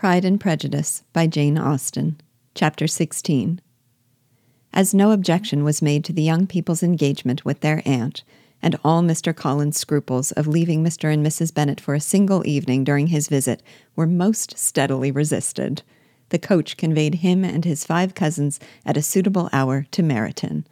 Pride 0.00 0.24
and 0.24 0.40
Prejudice 0.40 1.02
by 1.12 1.26
Jane 1.26 1.58
Austen, 1.58 2.18
Chapter 2.54 2.86
16. 2.86 3.60
As 4.72 4.94
no 4.94 5.10
objection 5.10 5.62
was 5.62 5.82
made 5.82 6.06
to 6.06 6.14
the 6.14 6.22
young 6.22 6.46
people's 6.46 6.82
engagement 6.82 7.44
with 7.44 7.60
their 7.60 7.82
aunt, 7.84 8.24
and 8.62 8.78
all 8.82 9.02
Mr. 9.02 9.36
Collins' 9.36 9.76
scruples 9.76 10.32
of 10.32 10.46
leaving 10.46 10.82
Mr. 10.82 11.12
and 11.12 11.22
Mrs. 11.22 11.52
Bennet 11.52 11.82
for 11.82 11.92
a 11.92 12.00
single 12.00 12.46
evening 12.46 12.82
during 12.82 13.08
his 13.08 13.28
visit 13.28 13.62
were 13.94 14.06
most 14.06 14.56
steadily 14.56 15.10
resisted, 15.10 15.82
the 16.30 16.38
coach 16.38 16.78
conveyed 16.78 17.16
him 17.16 17.44
and 17.44 17.66
his 17.66 17.84
five 17.84 18.14
cousins 18.14 18.58
at 18.86 18.96
a 18.96 19.02
suitable 19.02 19.50
hour 19.52 19.86
to 19.90 20.02
Meryton, 20.02 20.64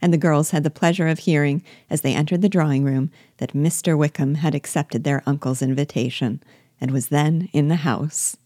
and 0.00 0.12
the 0.12 0.16
girls 0.16 0.52
had 0.52 0.62
the 0.62 0.70
pleasure 0.70 1.08
of 1.08 1.18
hearing, 1.18 1.64
as 1.90 2.02
they 2.02 2.14
entered 2.14 2.42
the 2.42 2.48
drawing 2.48 2.84
room, 2.84 3.10
that 3.38 3.54
Mr. 3.54 3.98
Wickham 3.98 4.36
had 4.36 4.54
accepted 4.54 5.02
their 5.02 5.24
uncle's 5.26 5.62
invitation, 5.62 6.40
and 6.80 6.92
was 6.92 7.08
then 7.08 7.48
in 7.52 7.66
the 7.66 7.82
house. 7.82 8.36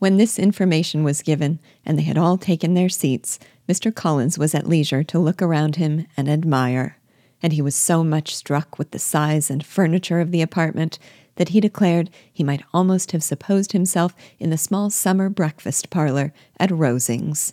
When 0.00 0.16
this 0.16 0.38
information 0.38 1.04
was 1.04 1.20
given 1.20 1.60
and 1.84 1.98
they 1.98 2.04
had 2.04 2.16
all 2.16 2.38
taken 2.38 2.72
their 2.72 2.88
seats, 2.88 3.38
Mr. 3.68 3.94
Collins 3.94 4.38
was 4.38 4.54
at 4.54 4.66
leisure 4.66 5.04
to 5.04 5.18
look 5.18 5.42
around 5.42 5.76
him 5.76 6.06
and 6.16 6.26
admire, 6.26 6.96
and 7.42 7.52
he 7.52 7.60
was 7.60 7.74
so 7.74 8.02
much 8.02 8.34
struck 8.34 8.78
with 8.78 8.92
the 8.92 8.98
size 8.98 9.50
and 9.50 9.64
furniture 9.64 10.18
of 10.18 10.30
the 10.30 10.40
apartment 10.40 10.98
that 11.36 11.50
he 11.50 11.60
declared 11.60 12.08
he 12.32 12.42
might 12.42 12.62
almost 12.72 13.12
have 13.12 13.22
supposed 13.22 13.72
himself 13.72 14.14
in 14.38 14.48
the 14.48 14.56
small 14.56 14.88
summer 14.88 15.28
breakfast 15.28 15.90
parlor 15.90 16.32
at 16.58 16.70
Rosings. 16.70 17.52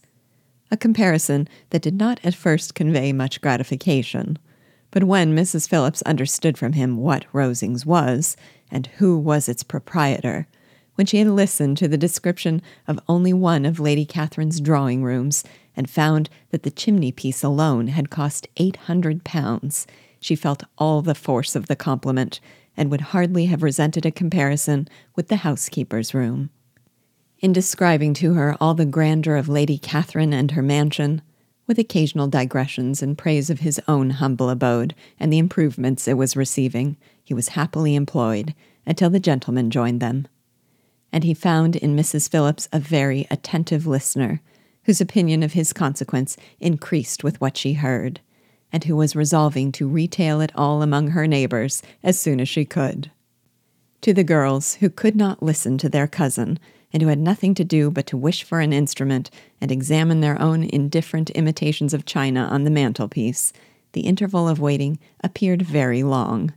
A 0.72 0.78
comparison 0.78 1.50
that 1.72 1.82
did 1.82 1.96
not 1.96 2.18
at 2.24 2.34
first 2.34 2.74
convey 2.76 3.12
much 3.12 3.42
gratification. 3.42 4.40
But 4.92 5.04
when 5.04 5.36
Mrs. 5.36 5.68
Phillips 5.68 6.02
understood 6.04 6.58
from 6.58 6.72
him 6.72 6.96
what 6.96 7.26
Rosings 7.34 7.86
was, 7.86 8.38
and 8.72 8.88
who 8.88 9.20
was 9.20 9.50
its 9.50 9.64
proprietor, 9.64 10.48
when 10.98 11.06
she 11.06 11.20
had 11.20 11.28
listened 11.28 11.78
to 11.78 11.88
the 11.88 11.98
description 11.98 12.60
of 12.88 13.00
only 13.08 13.32
one 13.32 13.68
of 13.68 13.80
Lady 13.80 14.04
Catherine's 14.04 14.60
drawing 14.60 15.04
rooms 15.04 15.44
and 15.76 15.88
found 15.88 16.28
that 16.50 16.64
the 16.64 16.72
chimney 16.72 17.12
piece 17.12 17.44
alone 17.44 17.90
had 17.90 18.10
cost 18.10 18.48
eight 18.58 18.78
hundred 18.78 19.24
pounds, 19.24 19.86
she 20.20 20.36
felt 20.36 20.64
all 20.76 21.04
the 21.04 21.14
force 21.14 21.56
of 21.56 21.68
the 21.68 21.76
compliment 21.76 22.40
and 22.76 22.90
would 22.90 23.02
hardly 23.02 23.46
have 23.46 23.62
resented 23.62 24.08
a 24.08 24.12
comparison 24.12 24.88
with 25.16 25.28
the 25.28 25.36
housekeeper's 25.38 26.16
room. 26.16 26.50
In 27.42 27.54
describing 27.54 28.16
to 28.16 28.34
her 28.34 28.58
all 28.60 28.74
the 28.74 28.84
grandeur 28.84 29.36
of 29.36 29.48
Lady 29.48 29.78
Catherine 29.78 30.34
and 30.34 30.50
her 30.52 30.64
mansion, 30.64 31.22
with 31.68 31.78
occasional 31.78 32.26
digressions 32.26 33.04
in 33.04 33.16
praise 33.16 33.52
of 33.52 33.60
his 33.60 33.80
own 33.88 34.10
humble 34.10 34.50
abode 34.50 34.96
and 35.20 35.32
the 35.32 35.38
improvements 35.38 36.08
it 36.08 36.18
was 36.18 36.36
receiving, 36.36 36.98
he 37.24 37.36
was 37.36 37.50
happily 37.50 37.94
employed 37.94 38.56
until 38.84 39.12
the 39.12 39.20
gentlemen 39.20 39.70
joined 39.70 40.00
them 40.00 40.28
and 41.12 41.24
he 41.24 41.34
found 41.34 41.76
in 41.76 41.96
Mrs. 41.96 42.30
Phillips 42.30 42.68
a 42.72 42.80
very 42.80 43.28
attentive 43.32 43.88
listener, 43.88 44.42
whose 44.84 45.02
opinion 45.02 45.44
of 45.44 45.54
his 45.54 45.74
consequence 45.74 46.38
increased 46.60 47.24
with 47.24 47.40
what 47.42 47.58
she 47.58 47.74
heard, 47.74 48.20
and 48.72 48.84
who 48.84 48.96
was 48.96 49.16
resolving 49.16 49.72
to 49.72 49.88
retail 49.88 50.42
it 50.42 50.52
all 50.56 50.82
among 50.82 51.10
her 51.10 51.28
neighbors 51.28 51.82
as 52.04 52.20
soon 52.20 52.40
as 52.40 52.50
she 52.50 52.66
could. 52.66 53.12
To 54.02 54.14
the 54.14 54.24
girls, 54.24 54.76
who 54.76 54.90
could 54.90 55.16
not 55.16 55.42
listen 55.42 55.78
to 55.80 55.90
their 55.90 56.08
cousin, 56.08 56.60
and 56.94 57.02
who 57.02 57.10
had 57.10 57.20
nothing 57.20 57.54
to 57.56 57.64
do 57.64 57.92
but 57.92 58.08
to 58.08 58.18
wish 58.18 58.44
for 58.44 58.60
an 58.62 58.72
instrument 58.72 59.30
and 59.60 59.72
examine 59.72 60.22
their 60.22 60.42
own 60.42 60.64
indifferent 60.64 61.30
imitations 61.32 61.94
of 61.94 62.06
china 62.06 62.42
on 62.44 62.64
the 62.64 62.70
mantelpiece, 62.70 63.52
the 63.92 64.02
interval 64.02 64.48
of 64.48 64.60
waiting 64.60 65.00
appeared 65.24 65.62
very 65.62 66.04
long. 66.04 66.54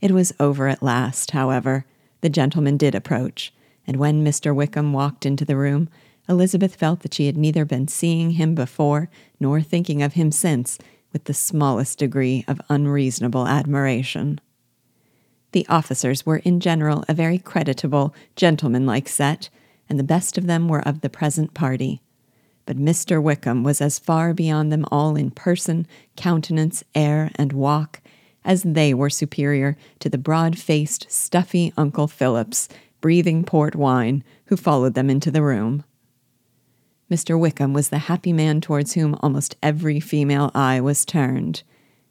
It 0.00 0.10
was 0.10 0.32
over 0.40 0.68
at 0.68 0.82
last, 0.82 1.32
however. 1.32 1.84
The 2.20 2.28
gentleman 2.30 2.76
did 2.76 2.94
approach, 2.94 3.52
and 3.86 3.96
when 3.96 4.24
Mr. 4.24 4.54
Wickham 4.54 4.92
walked 4.92 5.26
into 5.26 5.44
the 5.44 5.56
room, 5.56 5.88
Elizabeth 6.28 6.74
felt 6.74 7.00
that 7.00 7.14
she 7.14 7.26
had 7.26 7.36
neither 7.36 7.64
been 7.64 7.88
seeing 7.88 8.30
him 8.32 8.54
before 8.54 9.10
nor 9.38 9.60
thinking 9.60 10.02
of 10.02 10.14
him 10.14 10.32
since 10.32 10.78
with 11.12 11.24
the 11.24 11.34
smallest 11.34 11.98
degree 11.98 12.44
of 12.48 12.60
unreasonable 12.68 13.46
admiration. 13.46 14.40
The 15.52 15.66
officers 15.68 16.26
were 16.26 16.38
in 16.38 16.60
general 16.60 17.04
a 17.08 17.14
very 17.14 17.38
creditable, 17.38 18.14
gentlemanlike 18.36 19.08
set, 19.08 19.50
and 19.88 19.98
the 19.98 20.04
best 20.04 20.36
of 20.36 20.46
them 20.46 20.68
were 20.68 20.86
of 20.86 21.00
the 21.00 21.10
present 21.10 21.54
party. 21.54 22.00
But 22.66 22.78
Mr. 22.78 23.22
Wickham 23.22 23.62
was 23.62 23.80
as 23.80 23.98
far 23.98 24.32
beyond 24.32 24.72
them 24.72 24.86
all 24.90 25.14
in 25.14 25.30
person, 25.30 25.86
countenance, 26.16 26.82
air, 26.94 27.30
and 27.36 27.52
walk 27.52 28.00
as 28.44 28.62
they 28.62 28.92
were 28.92 29.10
superior 29.10 29.76
to 30.00 30.08
the 30.08 30.18
broad 30.18 30.58
faced, 30.58 31.10
stuffy 31.10 31.72
Uncle 31.76 32.08
Phillips 32.08 32.68
breathing 33.04 33.44
port 33.44 33.76
wine, 33.76 34.24
who 34.46 34.56
followed 34.56 34.94
them 34.94 35.10
into 35.10 35.30
the 35.30 35.42
room. 35.42 35.84
Mr. 37.10 37.38
Wickham 37.38 37.74
was 37.74 37.90
the 37.90 37.98
happy 38.08 38.32
man 38.32 38.62
towards 38.62 38.94
whom 38.94 39.14
almost 39.20 39.56
every 39.62 40.00
female 40.00 40.50
eye 40.54 40.80
was 40.80 41.04
turned, 41.04 41.62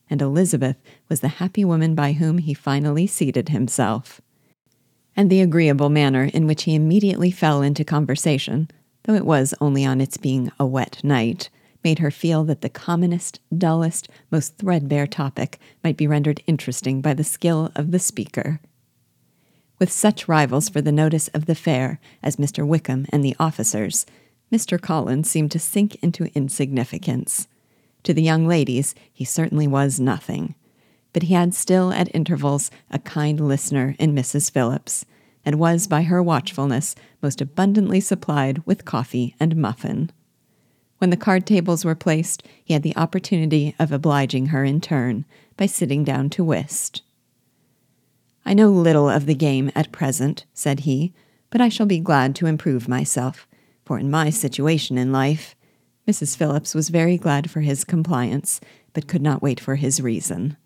and 0.08 0.22
Elizabeth 0.22 0.78
was 1.10 1.22
the 1.22 1.40
happy 1.40 1.66
woman 1.66 1.96
by 1.96 2.12
whom 2.12 2.38
he 2.38 2.54
finally 2.54 3.08
seated 3.08 3.50
himself. 3.50 4.22
And 5.16 5.32
the 5.32 5.42
agreeable 5.42 5.90
manner 5.90 6.26
in 6.26 6.46
which 6.46 6.66
he 6.66 6.76
immediately 6.76 7.32
fell 7.32 7.64
into 7.64 7.84
conversation, 7.84 8.70
though 9.06 9.16
it 9.16 9.26
was 9.26 9.56
only 9.60 9.84
on 9.84 10.00
its 10.00 10.18
being 10.18 10.52
a 10.60 10.66
wet 10.68 11.04
night, 11.04 11.50
made 11.84 11.98
her 11.98 12.12
feel 12.12 12.44
that 12.44 12.62
the 12.62 12.70
commonest, 12.70 13.40
dullest, 13.58 14.10
most 14.30 14.60
threadbare 14.60 15.08
topic 15.08 15.58
might 15.84 15.98
be 15.98 16.06
rendered 16.06 16.44
interesting 16.46 17.02
by 17.02 17.16
the 17.16 17.24
skill 17.24 17.72
of 17.76 17.90
the 17.90 17.98
speaker. 17.98 18.60
With 19.80 19.92
such 19.92 20.28
rivals 20.28 20.70
for 20.70 20.82
the 20.82 20.92
notice 20.92 21.28
of 21.30 21.46
the 21.46 21.56
fair 21.56 22.00
as 22.22 22.38
Mr. 22.38 22.66
Wickham 22.66 23.06
and 23.10 23.24
the 23.24 23.36
officers, 23.40 24.06
Mr. 24.52 24.80
Collins 24.80 25.30
seemed 25.30 25.52
to 25.52 25.60
sink 25.60 25.96
into 26.04 26.32
insignificance. 26.36 27.48
To 28.04 28.14
the 28.14 28.22
young 28.22 28.46
ladies, 28.46 28.94
he 29.12 29.26
certainly 29.26 29.68
was 29.68 30.00
nothing. 30.00 30.56
But 31.12 31.24
he 31.24 31.34
had 31.34 31.54
still 31.54 31.92
at 31.92 32.14
intervals 32.14 32.70
a 32.92 33.00
kind 33.00 33.40
listener 33.40 33.96
in 33.98 34.14
Mrs. 34.14 34.52
Phillips, 34.52 35.06
and 35.46 35.60
was 35.60 35.88
by 35.88 36.04
her 36.04 36.22
watchfulness 36.22 36.96
most 37.22 37.42
abundantly 37.42 38.00
supplied 38.00 38.62
with 38.66 38.86
coffee 38.86 39.36
and 39.40 39.56
muffin. 39.56 40.12
When 41.00 41.10
the 41.10 41.18
card 41.18 41.46
tables 41.46 41.84
were 41.84 41.96
placed, 41.96 42.44
he 42.64 42.74
had 42.74 42.84
the 42.84 42.96
opportunity 42.96 43.76
of 43.78 43.92
obliging 43.92 44.48
her 44.48 44.64
in 44.64 44.80
turn 44.80 45.26
by 45.58 45.66
sitting 45.66 46.04
down 46.04 46.30
to 46.32 46.44
whist. 46.44 47.02
I 48.46 48.54
know 48.54 48.70
little 48.70 49.10
of 49.10 49.26
the 49.26 49.36
game 49.36 49.72
at 49.74 49.92
present, 49.92 50.46
said 50.54 50.82
he, 50.82 51.14
but 51.50 51.62
I 51.62 51.70
shall 51.70 51.86
be 51.86 52.00
glad 52.00 52.36
to 52.36 52.46
improve 52.46 52.88
myself, 52.88 53.48
for 53.86 53.98
in 53.98 54.12
my 54.12 54.30
situation 54.30 54.98
in 54.98 55.12
life, 55.12 55.56
Mrs. 56.08 56.36
Phillips 56.36 56.76
was 56.76 56.90
very 56.90 57.18
glad 57.18 57.50
for 57.50 57.62
his 57.62 57.86
compliance, 57.86 58.60
but 58.92 59.08
could 59.08 59.22
not 59.22 59.42
wait 59.42 59.60
for 59.60 59.76
his 59.76 60.02
reason. 60.02 60.58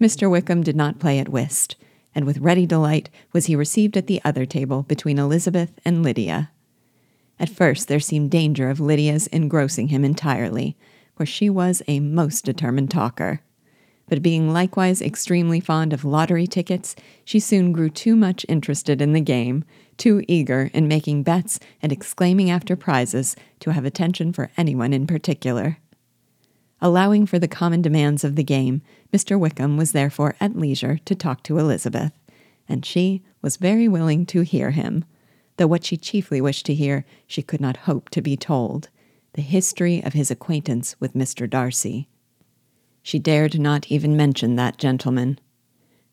Mr. 0.00 0.30
Wickham 0.30 0.62
did 0.62 0.76
not 0.76 1.00
play 1.00 1.18
at 1.18 1.28
whist, 1.28 1.76
and 2.14 2.24
with 2.24 2.38
ready 2.38 2.66
delight 2.66 3.10
was 3.32 3.46
he 3.46 3.56
received 3.56 3.96
at 3.96 4.06
the 4.06 4.20
other 4.24 4.46
table 4.46 4.82
between 4.84 5.18
Elizabeth 5.18 5.72
and 5.84 6.02
Lydia. 6.02 6.50
At 7.38 7.48
first 7.48 7.88
there 7.88 8.00
seemed 8.00 8.30
danger 8.30 8.70
of 8.70 8.80
Lydia's 8.80 9.26
engrossing 9.28 9.88
him 9.88 10.04
entirely, 10.04 10.76
for 11.16 11.26
she 11.26 11.50
was 11.50 11.82
a 11.88 12.00
most 12.00 12.44
determined 12.44 12.90
talker 12.90 13.40
but 14.10 14.22
being 14.22 14.52
likewise 14.52 15.00
extremely 15.00 15.60
fond 15.60 15.92
of 15.92 16.04
lottery 16.04 16.46
tickets, 16.46 16.96
she 17.24 17.38
soon 17.38 17.70
grew 17.70 17.88
too 17.88 18.16
much 18.16 18.44
interested 18.48 19.00
in 19.00 19.12
the 19.12 19.20
game, 19.20 19.64
too 19.96 20.24
eager 20.26 20.68
in 20.74 20.88
making 20.88 21.22
bets 21.22 21.60
and 21.80 21.92
exclaiming 21.92 22.50
after 22.50 22.74
prizes 22.74 23.36
to 23.60 23.72
have 23.72 23.84
attention 23.84 24.32
for 24.32 24.50
anyone 24.56 24.92
in 24.92 25.06
particular. 25.06 25.78
Allowing 26.80 27.24
for 27.24 27.38
the 27.38 27.46
common 27.46 27.82
demands 27.82 28.24
of 28.24 28.34
the 28.34 28.42
game, 28.42 28.82
Mr. 29.12 29.38
Wickham 29.38 29.76
was 29.76 29.92
therefore 29.92 30.34
at 30.40 30.58
leisure 30.58 30.98
to 31.04 31.14
talk 31.14 31.44
to 31.44 31.58
Elizabeth, 31.58 32.12
and 32.68 32.84
she 32.84 33.22
was 33.42 33.58
very 33.58 33.86
willing 33.86 34.26
to 34.26 34.40
hear 34.40 34.72
him, 34.72 35.04
though 35.56 35.68
what 35.68 35.84
she 35.84 35.96
chiefly 35.96 36.40
wished 36.40 36.66
to 36.66 36.74
hear 36.74 37.04
she 37.28 37.42
could 37.42 37.60
not 37.60 37.76
hope 37.76 38.08
to 38.10 38.20
be 38.20 38.36
told 38.36 38.88
the 39.34 39.42
history 39.42 40.02
of 40.02 40.14
his 40.14 40.32
acquaintance 40.32 40.96
with 40.98 41.14
Mr. 41.14 41.48
Darcy. 41.48 42.08
She 43.02 43.18
dared 43.18 43.58
not 43.58 43.90
even 43.90 44.16
mention 44.16 44.56
that 44.56 44.78
gentleman. 44.78 45.38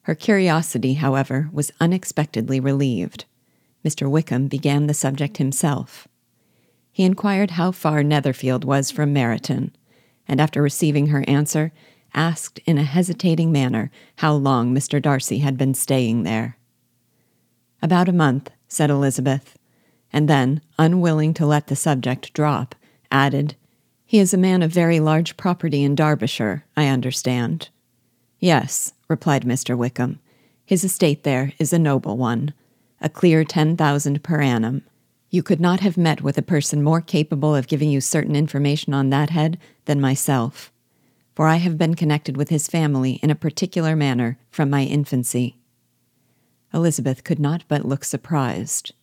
Her 0.04 0.16
curiosity, 0.16 0.94
however, 0.94 1.50
was 1.52 1.72
unexpectedly 1.80 2.60
relieved. 2.60 3.26
Mr. 3.84 4.10
Wickham 4.10 4.48
began 4.48 4.88
the 4.88 4.94
subject 4.94 5.38
himself. 5.38 6.08
He 6.92 7.04
inquired 7.04 7.52
how 7.52 7.72
far 7.72 8.04
Netherfield 8.04 8.64
was 8.64 8.90
from 8.90 9.14
Meryton, 9.14 9.72
and 10.28 10.40
after 10.42 10.62
receiving 10.62 11.08
her 11.08 11.24
answer, 11.28 11.72
asked 12.14 12.60
in 12.66 12.78
a 12.78 12.84
hesitating 12.84 13.52
manner 13.52 13.92
how 14.18 14.34
long 14.34 14.74
Mr. 14.74 15.02
Darcy 15.02 15.40
had 15.40 15.58
been 15.58 15.74
staying 15.74 16.24
there. 16.24 16.58
About 17.82 18.10
a 18.10 18.14
month, 18.14 18.50
said 18.68 18.90
Elizabeth, 18.90 19.58
and 20.12 20.30
then, 20.30 20.62
unwilling 20.80 21.34
to 21.36 21.46
let 21.46 21.68
the 21.68 21.76
subject 21.76 22.34
drop, 22.34 22.76
added, 23.12 23.57
he 24.08 24.20
is 24.20 24.34
a 24.34 24.38
man 24.38 24.64
of 24.64 24.72
very 24.72 25.00
large 25.00 25.36
property 25.38 25.84
in 25.84 25.94
Derbyshire, 25.94 26.64
I 26.76 26.88
understand. 26.88 27.70
Yes, 28.40 28.94
replied 29.10 29.44
Mr. 29.44 29.78
Wickham. 29.78 30.20
His 30.66 30.84
estate 30.84 31.24
there 31.24 31.54
is 31.60 31.74
a 31.74 31.80
noble 31.80 32.18
one. 32.18 32.54
a 33.02 33.10
clear 33.10 33.44
ten 33.44 33.78
thousand 33.78 34.24
per 34.24 34.42
annum. 34.42 34.82
You 35.30 35.44
could 35.44 35.60
not 35.60 35.82
have 35.82 35.98
met 35.98 36.22
with 36.22 36.38
a 36.38 36.42
person 36.42 36.82
more 36.82 37.02
capable 37.02 37.54
of 37.54 37.68
giving 37.68 37.92
you 37.92 38.00
certain 38.02 38.36
information 38.36 38.94
on 38.94 39.10
that 39.10 39.30
head 39.30 39.60
than 39.86 40.00
myself, 40.02 40.72
for 41.36 41.48
I 41.48 41.58
have 41.58 41.78
been 41.78 41.94
connected 41.94 42.38
with 42.38 42.50
his 42.50 42.68
family 42.68 43.20
in 43.22 43.30
a 43.30 43.36
particular 43.36 43.96
manner 43.96 44.40
from 44.50 44.70
my 44.70 44.84
infancy. 44.84 45.58
Elizabeth 46.74 47.24
could 47.24 47.40
not 47.40 47.66
but 47.68 47.86
look 47.86 48.04
surprised. 48.04 48.94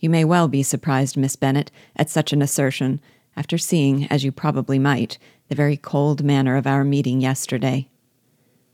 You 0.00 0.10
may 0.10 0.24
well 0.24 0.48
be 0.48 0.62
surprised, 0.64 1.16
Miss 1.16 1.36
Bennet, 1.36 1.70
at 1.96 2.10
such 2.10 2.32
an 2.32 2.42
assertion, 2.42 3.00
after 3.36 3.58
seeing, 3.58 4.06
as 4.08 4.24
you 4.24 4.32
probably 4.32 4.78
might, 4.78 5.18
the 5.48 5.54
very 5.54 5.76
cold 5.76 6.22
manner 6.22 6.56
of 6.56 6.66
our 6.66 6.84
meeting 6.84 7.20
yesterday. 7.20 7.88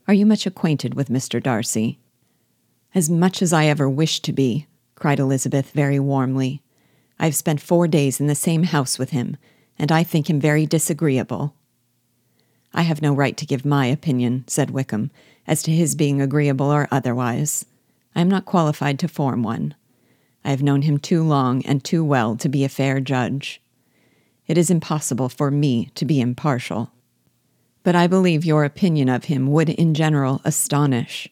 Are 0.07 0.13
you 0.13 0.25
much 0.25 0.45
acquainted 0.45 0.93
with 0.93 1.09
Mr. 1.09 1.41
Darcy? 1.41 1.99
As 2.95 3.09
much 3.09 3.41
as 3.41 3.53
I 3.53 3.65
ever 3.65 3.89
wish 3.89 4.21
to 4.21 4.33
be, 4.33 4.67
cried 4.95 5.19
Elizabeth 5.19 5.71
very 5.71 5.99
warmly. 5.99 6.61
I 7.19 7.25
have 7.25 7.35
spent 7.35 7.61
four 7.61 7.87
days 7.87 8.19
in 8.19 8.27
the 8.27 8.35
same 8.35 8.63
house 8.63 8.97
with 8.97 9.11
him, 9.11 9.37
and 9.77 9.91
I 9.91 10.03
think 10.03 10.29
him 10.29 10.39
very 10.39 10.65
disagreeable. 10.65 11.53
I 12.73 12.83
have 12.83 13.01
no 13.01 13.13
right 13.13 13.35
to 13.37 13.45
give 13.45 13.65
my 13.65 13.85
opinion, 13.85 14.45
said 14.47 14.71
Wickham, 14.71 15.11
as 15.47 15.63
to 15.63 15.71
his 15.71 15.95
being 15.95 16.21
agreeable 16.21 16.71
or 16.71 16.87
otherwise. 16.91 17.65
I 18.15 18.21
am 18.21 18.29
not 18.29 18.45
qualified 18.45 18.99
to 18.99 19.07
form 19.07 19.43
one. 19.43 19.75
I 20.43 20.49
have 20.51 20.63
known 20.63 20.83
him 20.83 20.97
too 20.97 21.23
long 21.23 21.65
and 21.65 21.83
too 21.83 22.03
well 22.03 22.35
to 22.37 22.49
be 22.49 22.63
a 22.63 22.69
fair 22.69 22.99
judge. 22.99 23.61
It 24.49 24.57
is 24.57 24.69
impossible 24.69 25.29
for 25.29 25.49
me 25.49 25.91
to 25.95 26.03
be 26.03 26.19
impartial. 26.19 26.91
But 27.83 27.95
I 27.95 28.07
believe 28.07 28.43
your 28.43 28.65
opinion 28.65 29.07
of 29.07 29.25
him 29.25 29.47
would 29.47 29.69
in 29.69 29.93
general 29.93 30.41
astonish, 30.43 31.29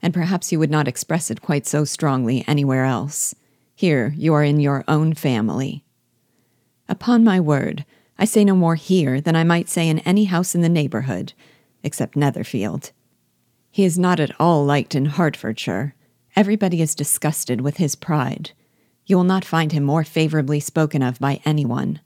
and 0.00 0.14
perhaps 0.14 0.50
you 0.50 0.58
would 0.58 0.70
not 0.70 0.88
express 0.88 1.30
it 1.30 1.42
quite 1.42 1.66
so 1.66 1.84
strongly 1.84 2.42
anywhere 2.48 2.86
else. 2.86 3.34
Here 3.74 4.14
you 4.16 4.32
are 4.32 4.44
in 4.44 4.60
your 4.60 4.84
own 4.88 5.12
family. 5.12 5.84
Upon 6.88 7.22
my 7.22 7.38
word, 7.38 7.84
I 8.18 8.24
say 8.24 8.44
no 8.44 8.54
more 8.54 8.76
here 8.76 9.20
than 9.20 9.36
I 9.36 9.44
might 9.44 9.68
say 9.68 9.86
in 9.86 9.98
any 9.98 10.24
house 10.24 10.54
in 10.54 10.62
the 10.62 10.70
neighborhood, 10.70 11.34
except 11.82 12.16
Netherfield. 12.16 12.92
He 13.70 13.84
is 13.84 13.98
not 13.98 14.20
at 14.20 14.40
all 14.40 14.64
liked 14.64 14.94
in 14.94 15.06
Hertfordshire, 15.06 15.94
Everybody 16.34 16.80
is 16.80 16.94
disgusted 16.94 17.60
with 17.60 17.76
his 17.76 17.94
pride. 17.94 18.52
You 19.04 19.16
will 19.16 19.24
not 19.24 19.44
find 19.44 19.72
him 19.72 19.82
more 19.82 20.02
favorably 20.02 20.60
spoken 20.60 21.02
of 21.02 21.18
by 21.18 21.42
anyone. 21.44 22.00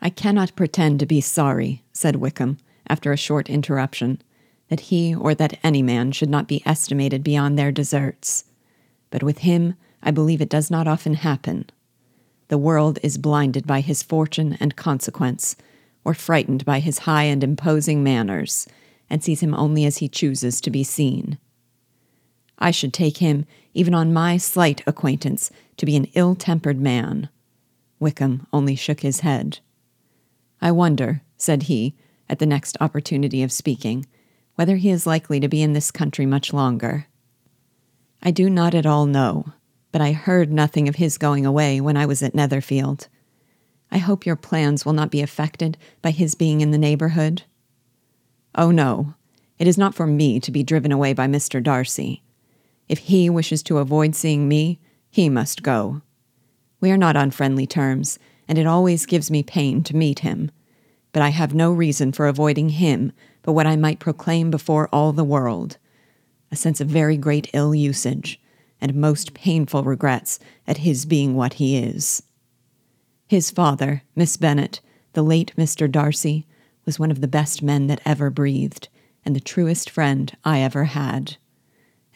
I 0.00 0.10
cannot 0.10 0.56
pretend 0.56 1.00
to 1.00 1.06
be 1.06 1.20
sorry, 1.20 1.82
said 1.92 2.16
Wickham, 2.16 2.58
after 2.88 3.12
a 3.12 3.16
short 3.16 3.48
interruption, 3.50 4.22
that 4.68 4.80
he 4.80 5.14
or 5.14 5.34
that 5.34 5.58
any 5.62 5.82
man 5.82 6.12
should 6.12 6.30
not 6.30 6.48
be 6.48 6.62
estimated 6.66 7.22
beyond 7.22 7.58
their 7.58 7.72
deserts. 7.72 8.44
But 9.10 9.22
with 9.22 9.38
him, 9.38 9.74
I 10.02 10.10
believe 10.10 10.40
it 10.40 10.48
does 10.48 10.70
not 10.70 10.86
often 10.86 11.14
happen. 11.14 11.70
The 12.48 12.58
world 12.58 12.98
is 13.02 13.18
blinded 13.18 13.66
by 13.66 13.80
his 13.80 14.02
fortune 14.02 14.56
and 14.60 14.76
consequence, 14.76 15.56
or 16.04 16.14
frightened 16.14 16.64
by 16.64 16.78
his 16.80 17.00
high 17.00 17.24
and 17.24 17.42
imposing 17.42 18.04
manners, 18.04 18.68
and 19.10 19.22
sees 19.22 19.40
him 19.40 19.54
only 19.54 19.84
as 19.84 19.98
he 19.98 20.08
chooses 20.08 20.60
to 20.60 20.70
be 20.70 20.84
seen. 20.84 21.38
I 22.58 22.70
should 22.70 22.92
take 22.92 23.18
him, 23.18 23.46
even 23.74 23.94
on 23.94 24.12
my 24.12 24.36
slight 24.36 24.82
acquaintance, 24.86 25.50
to 25.76 25.86
be 25.86 25.96
an 25.96 26.06
ill 26.14 26.34
tempered 26.34 26.80
man. 26.80 27.28
Wickham 27.98 28.46
only 28.52 28.76
shook 28.76 29.00
his 29.00 29.20
head. 29.20 29.58
I 30.60 30.72
wonder, 30.72 31.22
said 31.36 31.64
he, 31.64 31.94
at 32.28 32.38
the 32.38 32.46
next 32.46 32.76
opportunity 32.80 33.42
of 33.42 33.52
speaking, 33.52 34.06
whether 34.54 34.76
he 34.76 34.90
is 34.90 35.06
likely 35.06 35.38
to 35.40 35.48
be 35.48 35.62
in 35.62 35.72
this 35.72 35.90
country 35.90 36.26
much 36.26 36.52
longer. 36.52 37.06
I 38.22 38.30
do 38.30 38.48
not 38.50 38.74
at 38.74 38.86
all 38.86 39.06
know, 39.06 39.52
but 39.92 40.00
I 40.00 40.12
heard 40.12 40.52
nothing 40.52 40.88
of 40.88 40.96
his 40.96 41.18
going 41.18 41.46
away 41.46 41.80
when 41.80 41.96
I 41.96 42.06
was 42.06 42.22
at 42.22 42.34
Netherfield. 42.34 43.08
I 43.90 43.98
hope 43.98 44.26
your 44.26 44.36
plans 44.36 44.84
will 44.84 44.92
not 44.92 45.10
be 45.10 45.22
affected 45.22 45.78
by 46.02 46.10
his 46.10 46.34
being 46.34 46.60
in 46.60 46.70
the 46.70 46.78
neighborhood. 46.78 47.42
Oh, 48.54 48.70
no, 48.70 49.14
it 49.58 49.68
is 49.68 49.78
not 49.78 49.94
for 49.94 50.06
me 50.06 50.40
to 50.40 50.50
be 50.50 50.62
driven 50.62 50.90
away 50.90 51.12
by 51.12 51.26
Mr. 51.26 51.62
Darcy. 51.62 52.22
If 52.88 52.98
he 53.00 53.30
wishes 53.30 53.62
to 53.64 53.78
avoid 53.78 54.14
seeing 54.14 54.48
me, 54.48 54.80
he 55.10 55.28
must 55.28 55.62
go. 55.62 56.02
We 56.80 56.90
are 56.90 56.98
not 56.98 57.16
on 57.16 57.30
friendly 57.30 57.66
terms, 57.66 58.18
and 58.48 58.58
it 58.58 58.66
always 58.66 59.06
gives 59.06 59.30
me 59.30 59.42
pain 59.42 59.82
to 59.84 59.96
meet 59.96 60.20
him. 60.20 60.50
But 61.12 61.22
I 61.22 61.30
have 61.30 61.54
no 61.54 61.72
reason 61.72 62.12
for 62.12 62.26
avoiding 62.26 62.70
him 62.70 63.12
but 63.42 63.52
what 63.52 63.66
I 63.66 63.76
might 63.76 64.00
proclaim 64.00 64.50
before 64.50 64.88
all 64.92 65.12
the 65.12 65.24
world 65.24 65.78
a 66.50 66.56
sense 66.56 66.80
of 66.80 66.86
very 66.86 67.16
great 67.16 67.50
ill 67.52 67.74
usage, 67.74 68.40
and 68.80 68.94
most 68.94 69.34
painful 69.34 69.82
regrets 69.82 70.38
at 70.64 70.78
his 70.78 71.04
being 71.04 71.34
what 71.34 71.54
he 71.54 71.76
is. 71.76 72.22
His 73.26 73.50
father, 73.50 74.02
Miss 74.14 74.36
Bennet, 74.36 74.80
the 75.14 75.24
late 75.24 75.52
Mr. 75.56 75.90
Darcy, 75.90 76.46
was 76.84 77.00
one 77.00 77.10
of 77.10 77.20
the 77.20 77.26
best 77.26 77.64
men 77.64 77.88
that 77.88 78.00
ever 78.04 78.30
breathed, 78.30 78.88
and 79.24 79.34
the 79.34 79.40
truest 79.40 79.90
friend 79.90 80.36
I 80.44 80.60
ever 80.60 80.84
had 80.84 81.36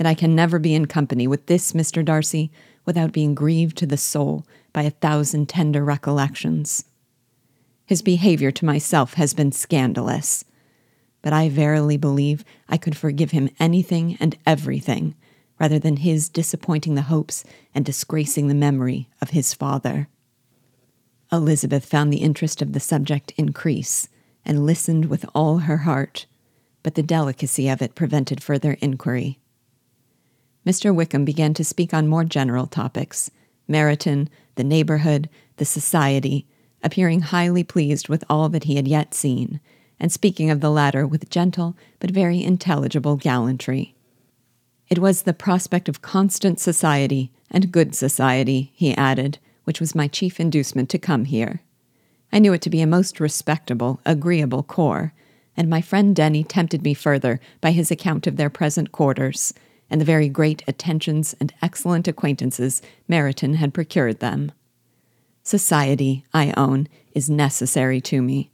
and 0.01 0.09
I 0.09 0.15
can 0.15 0.35
never 0.35 0.59
be 0.59 0.75
in 0.75 0.87
company 0.87 1.27
with 1.27 1.45
this 1.45 1.73
Mr. 1.73 2.03
Darcy 2.03 2.51
without 2.87 3.13
being 3.13 3.35
grieved 3.35 3.77
to 3.77 3.87
the 3.87 3.99
soul 3.99 4.47
by 4.73 4.83
a 4.83 4.91
thousand 4.91 5.49
tender 5.49 5.85
recollections. 5.85 6.85
His 7.87 8.03
behavior 8.03 8.51
to 8.53 8.65
myself 8.65 9.15
has 9.15 9.35
been 9.35 9.53
scandalous, 9.53 10.45
but 11.23 11.33
I 11.33 11.49
verily 11.49 11.97
believe 11.97 12.45
I 12.69 12.77
could 12.77 12.97
forgive 12.97 13.33
him 13.33 13.51
anything 13.59 14.17
and 14.21 14.37
everything 14.47 15.15
rather 15.59 15.79
than 15.79 15.97
his 15.97 16.29
disappointing 16.29 16.95
the 16.95 17.03
hopes 17.03 17.45
and 17.75 17.85
disgracing 17.85 18.49
the 18.49 18.55
memory 18.55 19.09
of 19.21 19.31
his 19.31 19.53
father. 19.53 20.09
Elizabeth 21.31 21.85
found 21.85 22.13
the 22.13 22.23
interest 22.23 22.63
of 22.63 22.73
the 22.73 22.81
subject 22.81 23.33
increase 23.37 24.09
and 24.45 24.65
listened 24.65 25.05
with 25.05 25.27
all 25.35 25.59
her 25.59 25.79
heart, 25.79 26.27
but 26.83 26.95
the 26.95 27.03
delicacy 27.03 27.69
of 27.69 27.83
it 27.83 27.95
prevented 27.95 28.43
further 28.43 28.79
inquiry. 28.81 29.39
Mr. 30.67 30.95
Wickham 30.95 31.25
began 31.25 31.55
to 31.55 31.65
speak 31.65 31.93
on 31.93 32.09
more 32.09 32.25
general 32.25 32.67
topics 32.67 33.31
Meryton, 33.69 34.29
the 34.61 34.65
neighborhood, 34.65 35.31
the 35.57 35.65
society, 35.65 36.47
appearing 36.83 37.23
highly 37.23 37.65
pleased 37.65 38.11
with 38.11 38.23
all 38.29 38.51
that 38.51 38.65
he 38.65 38.77
had 38.77 38.87
yet 38.87 39.15
seen, 39.15 39.59
and 39.99 40.13
speaking 40.13 40.51
of 40.51 40.61
the 40.61 40.71
latter 40.71 41.07
with 41.07 41.31
gentle 41.31 41.75
but 41.99 42.11
very 42.11 42.45
intelligible 42.45 43.17
gallantry. 43.17 43.95
It 44.91 44.99
was 44.99 45.23
the 45.23 45.33
prospect 45.33 45.89
of 45.89 46.03
constant 46.03 46.61
society 46.61 47.33
and 47.51 47.73
good 47.73 47.95
society, 47.95 48.71
he 48.75 48.95
added, 48.95 49.39
which 49.65 49.81
was 49.81 49.95
my 49.95 50.09
chief 50.09 50.39
inducement 50.39 50.91
to 50.91 50.99
come 50.99 51.25
here. 51.25 51.63
I 52.31 52.39
knew 52.39 52.53
it 52.53 52.61
to 52.61 52.71
be 52.71 52.83
a 52.83 52.87
most 52.87 53.19
respectable, 53.19 54.03
agreeable 54.05 54.63
corps, 54.63 55.15
and 55.57 55.71
my 55.71 55.81
friend 55.81 56.15
Denny 56.15 56.45
tempted 56.45 56.83
me 56.83 56.93
further 56.93 57.41
by 57.63 57.71
his 57.71 57.91
account 57.91 58.27
of 58.27 58.37
their 58.37 58.51
present 58.51 58.93
quarters, 58.93 59.55
and 59.91 60.01
the 60.01 60.05
very 60.05 60.29
great 60.29 60.63
attentions 60.69 61.35
and 61.41 61.53
excellent 61.61 62.07
acquaintances 62.07 62.81
Meryton 63.09 63.57
had 63.57 63.75
procured 63.75 64.21
them. 64.21 64.53
Society, 65.43 66.25
I 66.33 66.55
own, 66.57 66.89
is 67.13 67.29
necessary 67.29 68.01
to 68.03 68.23
me. 68.23 68.51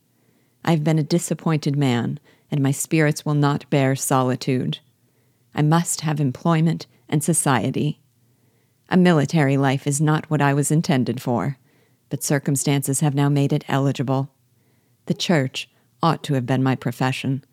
I 0.65 0.71
have 0.71 0.83
been 0.83 0.99
a 0.99 1.05
disappointed 1.05 1.77
man, 1.77 2.19
and 2.51 2.63
my 2.63 2.71
spirits 2.71 3.25
will 3.25 3.35
not 3.35 3.69
bear 3.71 3.95
solitude. 3.95 4.79
I 5.55 5.63
must 5.63 6.01
have 6.01 6.21
employment 6.21 6.87
and 7.09 7.23
society. 7.23 8.01
A 8.89 8.97
military 8.97 9.57
life 9.57 9.87
is 9.87 10.01
not 10.01 10.31
what 10.31 10.41
I 10.41 10.55
was 10.55 10.71
intended 10.71 11.21
for, 11.21 11.59
but 12.09 12.23
circumstances 12.23 13.01
have 13.01 13.15
now 13.15 13.29
made 13.29 13.53
it 13.53 13.65
eligible. 13.69 14.31
The 15.07 15.15
church 15.15 15.69
ought 16.03 16.23
to 16.25 16.35
have 16.35 16.47
been 16.47 16.63
my 16.63 16.77
profession. 16.77 17.45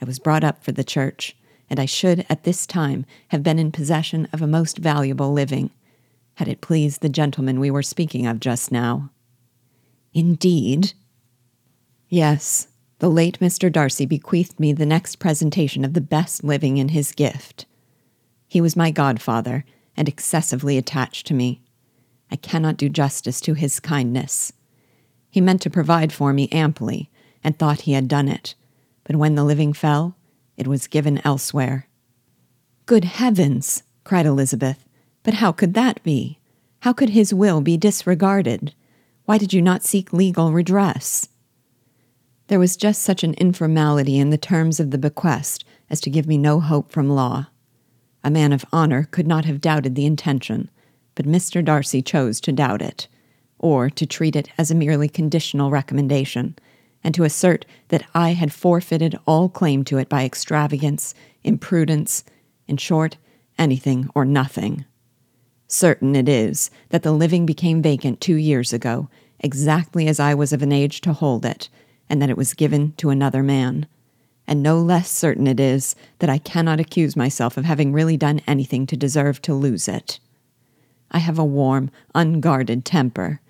I 0.00 0.06
was 0.06 0.18
brought 0.18 0.44
up 0.44 0.64
for 0.64 0.72
the 0.72 0.84
church 0.84 1.36
and 1.70 1.78
I 1.78 1.84
should 1.84 2.24
at 2.28 2.44
this 2.44 2.66
time 2.66 3.04
have 3.28 3.42
been 3.42 3.58
in 3.58 3.72
possession 3.72 4.28
of 4.32 4.42
a 4.42 4.46
most 4.46 4.78
valuable 4.78 5.32
living, 5.32 5.70
had 6.34 6.48
it 6.48 6.60
pleased 6.60 7.00
the 7.00 7.08
gentleman 7.08 7.60
we 7.60 7.70
were 7.70 7.82
speaking 7.82 8.26
of 8.26 8.40
just 8.40 8.70
now. 8.72 9.10
Indeed? 10.14 10.94
Yes, 12.08 12.68
the 13.00 13.10
late 13.10 13.38
Mr. 13.38 13.70
Darcy 13.70 14.06
bequeathed 14.06 14.58
me 14.58 14.72
the 14.72 14.86
next 14.86 15.16
presentation 15.16 15.84
of 15.84 15.94
the 15.94 16.00
best 16.00 16.42
living 16.42 16.78
in 16.78 16.88
his 16.88 17.12
gift. 17.12 17.66
He 18.46 18.60
was 18.60 18.76
my 18.76 18.90
godfather, 18.90 19.64
and 19.96 20.08
excessively 20.08 20.78
attached 20.78 21.26
to 21.26 21.34
me. 21.34 21.60
I 22.30 22.36
cannot 22.36 22.76
do 22.76 22.88
justice 22.88 23.40
to 23.42 23.54
his 23.54 23.80
kindness. 23.80 24.52
He 25.28 25.40
meant 25.40 25.60
to 25.62 25.70
provide 25.70 26.12
for 26.12 26.32
me 26.32 26.48
amply, 26.50 27.10
and 27.42 27.58
thought 27.58 27.82
he 27.82 27.92
had 27.92 28.08
done 28.08 28.28
it, 28.28 28.54
but 29.04 29.16
when 29.16 29.34
the 29.34 29.44
living 29.44 29.72
fell, 29.72 30.16
it 30.58 30.66
was 30.66 30.86
given 30.86 31.22
elsewhere. 31.24 31.88
Good 32.84 33.04
heavens! 33.04 33.84
cried 34.04 34.26
Elizabeth. 34.26 34.84
But 35.22 35.34
how 35.34 35.52
could 35.52 35.74
that 35.74 36.02
be? 36.02 36.40
How 36.80 36.92
could 36.92 37.10
his 37.10 37.32
will 37.32 37.60
be 37.60 37.76
disregarded? 37.76 38.74
Why 39.24 39.38
did 39.38 39.52
you 39.52 39.62
not 39.62 39.84
seek 39.84 40.12
legal 40.12 40.52
redress? 40.52 41.28
There 42.48 42.58
was 42.58 42.76
just 42.76 43.02
such 43.02 43.22
an 43.22 43.34
informality 43.34 44.18
in 44.18 44.30
the 44.30 44.38
terms 44.38 44.80
of 44.80 44.90
the 44.90 44.98
bequest 44.98 45.64
as 45.90 46.00
to 46.00 46.10
give 46.10 46.26
me 46.26 46.38
no 46.38 46.60
hope 46.60 46.90
from 46.90 47.08
law. 47.08 47.48
A 48.24 48.30
man 48.30 48.52
of 48.52 48.64
honor 48.72 49.06
could 49.10 49.26
not 49.26 49.44
have 49.44 49.60
doubted 49.60 49.94
the 49.94 50.06
intention, 50.06 50.70
but 51.14 51.26
Mr. 51.26 51.64
Darcy 51.64 52.02
chose 52.02 52.40
to 52.40 52.52
doubt 52.52 52.82
it, 52.82 53.06
or 53.58 53.90
to 53.90 54.06
treat 54.06 54.34
it 54.34 54.48
as 54.56 54.70
a 54.70 54.74
merely 54.74 55.08
conditional 55.08 55.70
recommendation, 55.70 56.56
and 57.02 57.14
to 57.14 57.24
assert 57.24 57.64
that 57.88 58.04
I 58.14 58.30
had 58.30 58.52
forfeited 58.52 59.18
all 59.26 59.48
claim 59.48 59.84
to 59.84 59.98
it 59.98 60.08
by 60.08 60.24
extravagance, 60.24 61.14
imprudence, 61.44 62.24
in 62.66 62.76
short, 62.76 63.16
anything 63.58 64.08
or 64.14 64.24
nothing. 64.24 64.84
Certain 65.66 66.16
it 66.16 66.28
is 66.28 66.70
that 66.88 67.02
the 67.02 67.12
living 67.12 67.46
became 67.46 67.82
vacant 67.82 68.20
two 68.20 68.36
years 68.36 68.72
ago, 68.72 69.08
exactly 69.40 70.08
as 70.08 70.18
I 70.18 70.34
was 70.34 70.52
of 70.52 70.62
an 70.62 70.72
age 70.72 71.00
to 71.02 71.12
hold 71.12 71.44
it, 71.44 71.68
and 72.08 72.20
that 72.22 72.30
it 72.30 72.36
was 72.36 72.54
given 72.54 72.92
to 72.96 73.10
another 73.10 73.42
man. 73.42 73.86
And 74.46 74.62
no 74.62 74.80
less 74.80 75.10
certain 75.10 75.46
it 75.46 75.60
is 75.60 75.94
that 76.20 76.30
I 76.30 76.38
cannot 76.38 76.80
accuse 76.80 77.16
myself 77.16 77.58
of 77.58 77.66
having 77.66 77.92
really 77.92 78.16
done 78.16 78.40
anything 78.46 78.86
to 78.86 78.96
deserve 78.96 79.42
to 79.42 79.54
lose 79.54 79.88
it. 79.88 80.20
I 81.10 81.18
have 81.18 81.38
a 81.38 81.44
warm, 81.44 81.90
unguarded 82.14 82.84
temper, 82.84 83.40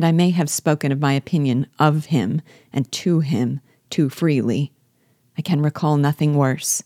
and 0.00 0.06
I 0.06 0.12
may 0.12 0.30
have 0.30 0.48
spoken 0.48 0.92
of 0.92 0.98
my 0.98 1.12
opinion 1.12 1.66
of 1.78 2.06
him 2.06 2.40
and 2.72 2.90
to 2.90 3.20
him 3.20 3.60
too 3.90 4.08
freely. 4.08 4.72
I 5.36 5.42
can 5.42 5.60
recall 5.60 5.98
nothing 5.98 6.36
worse. 6.36 6.82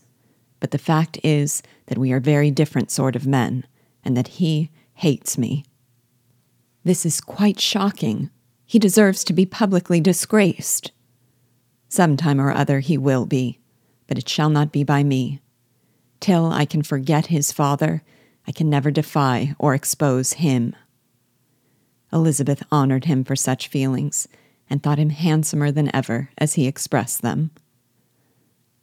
But 0.59 0.73
the 0.73 0.79
fact 0.79 1.21
is 1.23 1.63
that 1.87 1.97
we 1.97 2.11
are 2.11 2.19
very 2.19 2.51
different 2.51 2.91
sort 2.91 3.15
of 3.15 3.25
men, 3.25 3.69
and 4.05 4.17
that 4.17 4.27
he 4.27 4.73
hates 4.95 5.39
me. 5.39 5.65
This 6.83 7.07
is 7.07 7.21
quite 7.21 7.61
shocking. 7.61 8.31
He 8.67 8.81
deserves 8.81 9.23
to 9.23 9.33
be 9.33 9.47
publicly 9.47 10.01
disgraced. 10.01 10.91
Some 11.89 12.17
time 12.17 12.41
or 12.41 12.51
other 12.51 12.81
he 12.81 12.99
will 12.99 13.27
be, 13.27 13.61
but 14.09 14.19
it 14.19 14.29
shall 14.29 14.51
not 14.51 14.73
be 14.73 14.83
by 14.83 15.05
me. 15.05 15.41
Till 16.19 16.51
I 16.51 16.65
can 16.65 16.83
forget 16.83 17.27
his 17.27 17.53
father, 17.53 18.03
I 18.45 18.51
can 18.51 18.69
never 18.69 18.91
defy 18.91 19.55
or 19.61 19.73
expose 19.73 20.33
him. 20.33 20.75
Elizabeth 22.15 22.63
honored 22.71 23.07
him 23.07 23.25
for 23.25 23.35
such 23.35 23.69
feelings, 23.69 24.29
and 24.71 24.83
thought 24.83 24.99
him 24.99 25.11
handsomer 25.11 25.71
than 25.71 25.95
ever 25.95 26.31
as 26.39 26.55
he 26.55 26.67
expressed 26.67 27.21
them. 27.21 27.51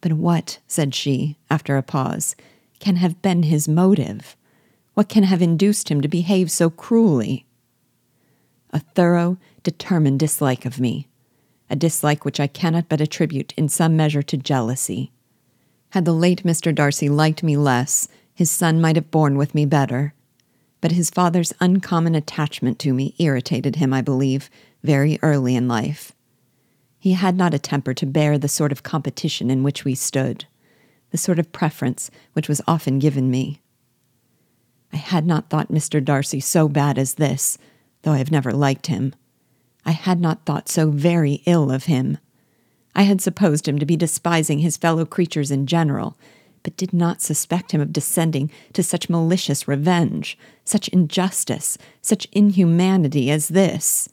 But 0.02 0.12
what, 0.12 0.58
said 0.68 0.94
she, 0.94 1.38
after 1.50 1.76
a 1.76 1.82
pause, 1.82 2.36
can 2.78 2.96
have 2.96 3.22
been 3.22 3.44
his 3.44 3.66
motive? 3.66 4.36
What 4.94 5.08
can 5.08 5.22
have 5.22 5.40
induced 5.40 5.90
him 5.90 6.00
to 6.02 6.08
behave 6.08 6.50
so 6.50 6.68
cruelly? 6.68 7.46
A 8.70 8.80
thorough, 8.80 9.38
determined 9.62 10.20
dislike 10.20 10.66
of 10.66 10.78
me, 10.78 11.08
a 11.70 11.76
dislike 11.76 12.24
which 12.24 12.40
I 12.40 12.46
cannot 12.46 12.88
but 12.88 13.00
attribute 13.00 13.54
in 13.56 13.68
some 13.68 13.96
measure 13.96 14.22
to 14.22 14.36
jealousy. 14.36 15.12
Had 15.90 16.04
the 16.04 16.12
late 16.12 16.42
Mr. 16.42 16.74
Darcy 16.74 17.08
liked 17.08 17.42
me 17.42 17.56
less, 17.56 18.08
his 18.34 18.50
son 18.50 18.80
might 18.80 18.96
have 18.96 19.10
borne 19.10 19.36
with 19.36 19.54
me 19.54 19.64
better. 19.66 20.14
But 20.82 20.92
his 20.92 21.08
father's 21.08 21.54
uncommon 21.60 22.14
attachment 22.14 22.78
to 22.80 22.92
me 22.92 23.14
irritated 23.18 23.76
him, 23.76 23.94
I 23.94 24.02
believe, 24.02 24.50
very 24.82 25.18
early 25.22 25.56
in 25.56 25.68
life. 25.68 26.12
He 26.98 27.12
had 27.12 27.36
not 27.36 27.54
a 27.54 27.58
temper 27.58 27.94
to 27.94 28.04
bear 28.04 28.36
the 28.36 28.48
sort 28.48 28.72
of 28.72 28.82
competition 28.82 29.48
in 29.48 29.62
which 29.62 29.84
we 29.84 29.94
stood, 29.94 30.44
the 31.10 31.18
sort 31.18 31.38
of 31.38 31.52
preference 31.52 32.10
which 32.34 32.48
was 32.48 32.60
often 32.66 32.98
given 32.98 33.30
me. 33.30 33.60
I 34.92 34.96
had 34.96 35.24
not 35.24 35.48
thought 35.48 35.72
Mr. 35.72 36.04
Darcy 36.04 36.40
so 36.40 36.68
bad 36.68 36.98
as 36.98 37.14
this, 37.14 37.58
though 38.02 38.12
I 38.12 38.18
have 38.18 38.32
never 38.32 38.52
liked 38.52 38.88
him. 38.88 39.14
I 39.84 39.92
had 39.92 40.20
not 40.20 40.44
thought 40.44 40.68
so 40.68 40.90
very 40.90 41.42
ill 41.46 41.70
of 41.70 41.84
him. 41.84 42.18
I 42.94 43.02
had 43.02 43.20
supposed 43.20 43.66
him 43.66 43.78
to 43.78 43.86
be 43.86 43.96
despising 43.96 44.58
his 44.58 44.76
fellow 44.76 45.06
creatures 45.06 45.50
in 45.50 45.66
general, 45.66 46.16
but 46.62 46.76
did 46.76 46.92
not 46.92 47.20
suspect 47.20 47.72
him 47.72 47.80
of 47.80 47.92
descending 47.92 48.50
to 48.72 48.82
such 48.82 49.10
malicious 49.10 49.66
revenge, 49.66 50.38
such 50.64 50.88
injustice, 50.88 51.76
such 52.00 52.26
inhumanity 52.32 53.30
as 53.30 53.48
this. 53.48 54.08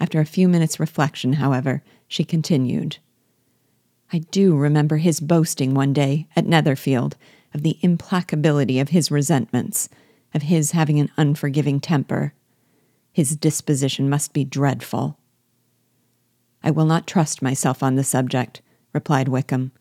After 0.00 0.20
a 0.20 0.26
few 0.26 0.48
minutes' 0.48 0.80
reflection, 0.80 1.34
however, 1.34 1.82
she 2.06 2.24
continued. 2.24 2.98
I 4.12 4.18
do 4.18 4.56
remember 4.56 4.96
his 4.96 5.20
boasting 5.20 5.74
one 5.74 5.92
day 5.92 6.26
at 6.34 6.46
Netherfield 6.46 7.16
of 7.52 7.62
the 7.62 7.78
implacability 7.82 8.80
of 8.80 8.90
his 8.90 9.10
resentments, 9.10 9.88
of 10.34 10.42
his 10.42 10.72
having 10.72 11.00
an 11.00 11.10
unforgiving 11.16 11.80
temper. 11.80 12.32
His 13.12 13.36
disposition 13.36 14.08
must 14.08 14.32
be 14.32 14.44
dreadful. 14.44 15.18
I 16.62 16.70
will 16.70 16.84
not 16.84 17.06
trust 17.06 17.42
myself 17.42 17.82
on 17.82 17.96
the 17.96 18.04
subject, 18.04 18.62
replied 18.92 19.28
Wickham. 19.28 19.72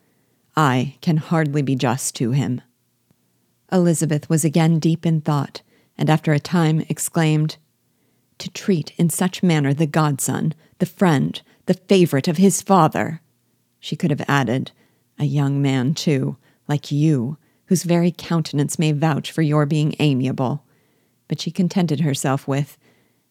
I 0.57 0.95
can 1.01 1.17
hardly 1.17 1.61
be 1.61 1.75
just 1.75 2.15
to 2.15 2.31
him. 2.31 2.61
Elizabeth 3.71 4.27
was 4.27 4.43
again 4.43 4.79
deep 4.79 5.05
in 5.05 5.21
thought, 5.21 5.61
and 5.99 6.09
after 6.09 6.33
a 6.33 6.39
time 6.39 6.83
exclaimed, 6.89 7.57
To 8.39 8.49
treat 8.49 8.91
in 8.97 9.11
such 9.11 9.43
manner 9.43 9.71
the 9.71 9.85
godson, 9.85 10.55
the 10.79 10.87
friend, 10.87 11.39
the 11.67 11.75
favorite 11.75 12.27
of 12.27 12.37
his 12.37 12.63
father! 12.63 13.21
She 13.79 13.95
could 13.95 14.09
have 14.09 14.25
added, 14.27 14.71
A 15.19 15.25
young 15.25 15.61
man, 15.61 15.93
too, 15.93 16.37
like 16.67 16.91
you, 16.91 17.37
whose 17.65 17.83
very 17.83 18.11
countenance 18.11 18.79
may 18.79 18.93
vouch 18.93 19.31
for 19.31 19.43
your 19.43 19.67
being 19.67 19.93
amiable. 19.99 20.63
But 21.27 21.39
she 21.39 21.51
contented 21.51 21.99
herself 21.99 22.47
with, 22.47 22.79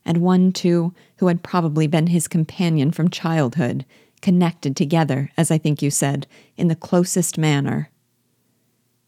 and 0.04 0.18
one, 0.18 0.52
too, 0.52 0.94
who 1.16 1.26
had 1.26 1.42
probably 1.42 1.88
been 1.88 2.06
his 2.06 2.28
companion 2.28 2.92
from 2.92 3.10
childhood, 3.10 3.84
connected 4.26 4.74
together, 4.74 5.30
as 5.36 5.52
I 5.52 5.58
think 5.58 5.80
you 5.80 5.88
said, 5.88 6.26
in 6.56 6.66
the 6.66 6.74
closest 6.74 7.38
manner. 7.38 7.90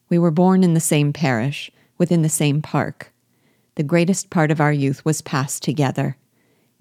We 0.09 0.17
were 0.17 0.31
born 0.31 0.63
in 0.63 0.75
the 0.75 0.81
same 0.95 1.13
parish, 1.13 1.73
within 1.99 2.23
the 2.23 2.29
same 2.29 2.63
park. 2.63 3.13
The 3.75 3.83
greatest 3.83 4.31
part 4.31 4.53
of 4.53 4.61
our 4.61 4.73
youth 4.73 5.05
was 5.05 5.21
passed 5.21 5.65
together. 5.65 6.17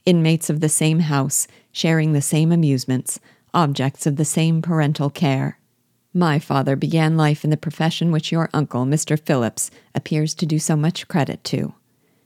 Inmates 0.06 0.51
of 0.51 0.60
the 0.60 0.70
same 0.70 1.00
house, 1.00 1.48
sharing 1.72 2.13
the 2.13 2.22
same 2.22 2.51
amusements, 2.51 3.20
objects 3.56 4.06
of 4.06 4.17
the 4.17 4.24
same 4.24 4.62
parental 4.62 5.10
care. 5.10 5.58
My 6.13 6.38
father 6.38 6.75
began 6.75 7.17
life 7.17 7.44
in 7.44 7.50
the 7.50 7.58
profession 7.58 8.12
which 8.12 8.32
your 8.32 8.51
uncle, 8.53 8.86
Mr. 8.86 9.20
Phillips, 9.20 9.72
appears 9.96 10.36
to 10.36 10.46
do 10.46 10.60
so 10.60 10.75
much 10.75 11.08
credit 11.08 11.44
to. 11.46 11.74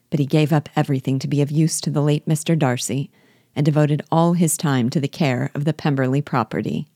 But 0.09 0.19
he 0.19 0.25
gave 0.25 0.51
up 0.51 0.67
everything 0.75 1.19
to 1.19 1.29
be 1.29 1.41
of 1.41 1.51
use 1.51 1.79
to 1.79 1.89
the 1.89 2.01
late 2.01 2.25
Mr. 2.25 2.59
Darcy, 2.59 3.11
and 3.55 3.65
devoted 3.65 4.03
all 4.11 4.33
his 4.33 4.57
time 4.57 4.89
to 4.89 4.99
the 4.99 5.07
care 5.07 5.51
of 5.53 5.65
the 5.65 5.73
Pemberley 5.73 6.21
property. 6.21 6.87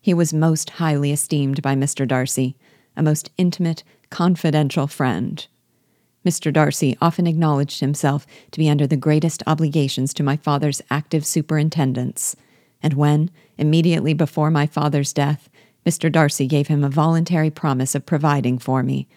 He 0.00 0.14
was 0.14 0.32
most 0.32 0.70
highly 0.70 1.12
esteemed 1.12 1.62
by 1.62 1.74
Mr. 1.74 2.06
Darcy, 2.06 2.56
a 2.96 3.02
most 3.02 3.30
intimate, 3.36 3.82
confidential 4.10 4.86
friend. 4.86 5.46
Mr. 6.24 6.52
Darcy 6.52 6.96
often 7.00 7.26
acknowledged 7.26 7.80
himself 7.80 8.26
to 8.50 8.58
be 8.58 8.68
under 8.68 8.86
the 8.86 8.96
greatest 8.96 9.42
obligations 9.46 10.12
to 10.14 10.22
my 10.22 10.36
father's 10.36 10.82
active 10.90 11.24
superintendence, 11.24 12.36
and 12.82 12.94
when, 12.94 13.30
immediately 13.56 14.12
before 14.12 14.50
my 14.50 14.66
father's 14.66 15.12
death, 15.12 15.48
Mr. 15.86 16.12
Darcy 16.12 16.46
gave 16.46 16.68
him 16.68 16.84
a 16.84 16.90
voluntary 16.90 17.50
promise 17.50 17.94
of 17.94 18.04
providing 18.04 18.58
for 18.58 18.82
me. 18.82 19.08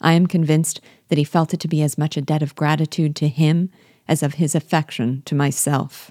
I 0.00 0.12
am 0.12 0.26
convinced 0.26 0.80
that 1.08 1.18
he 1.18 1.24
felt 1.24 1.54
it 1.54 1.60
to 1.60 1.68
be 1.68 1.82
as 1.82 1.98
much 1.98 2.16
a 2.16 2.22
debt 2.22 2.42
of 2.42 2.56
gratitude 2.56 3.14
to 3.16 3.28
him 3.28 3.70
as 4.08 4.22
of 4.22 4.34
his 4.34 4.54
affection 4.54 5.22
to 5.26 5.34
myself. 5.34 6.10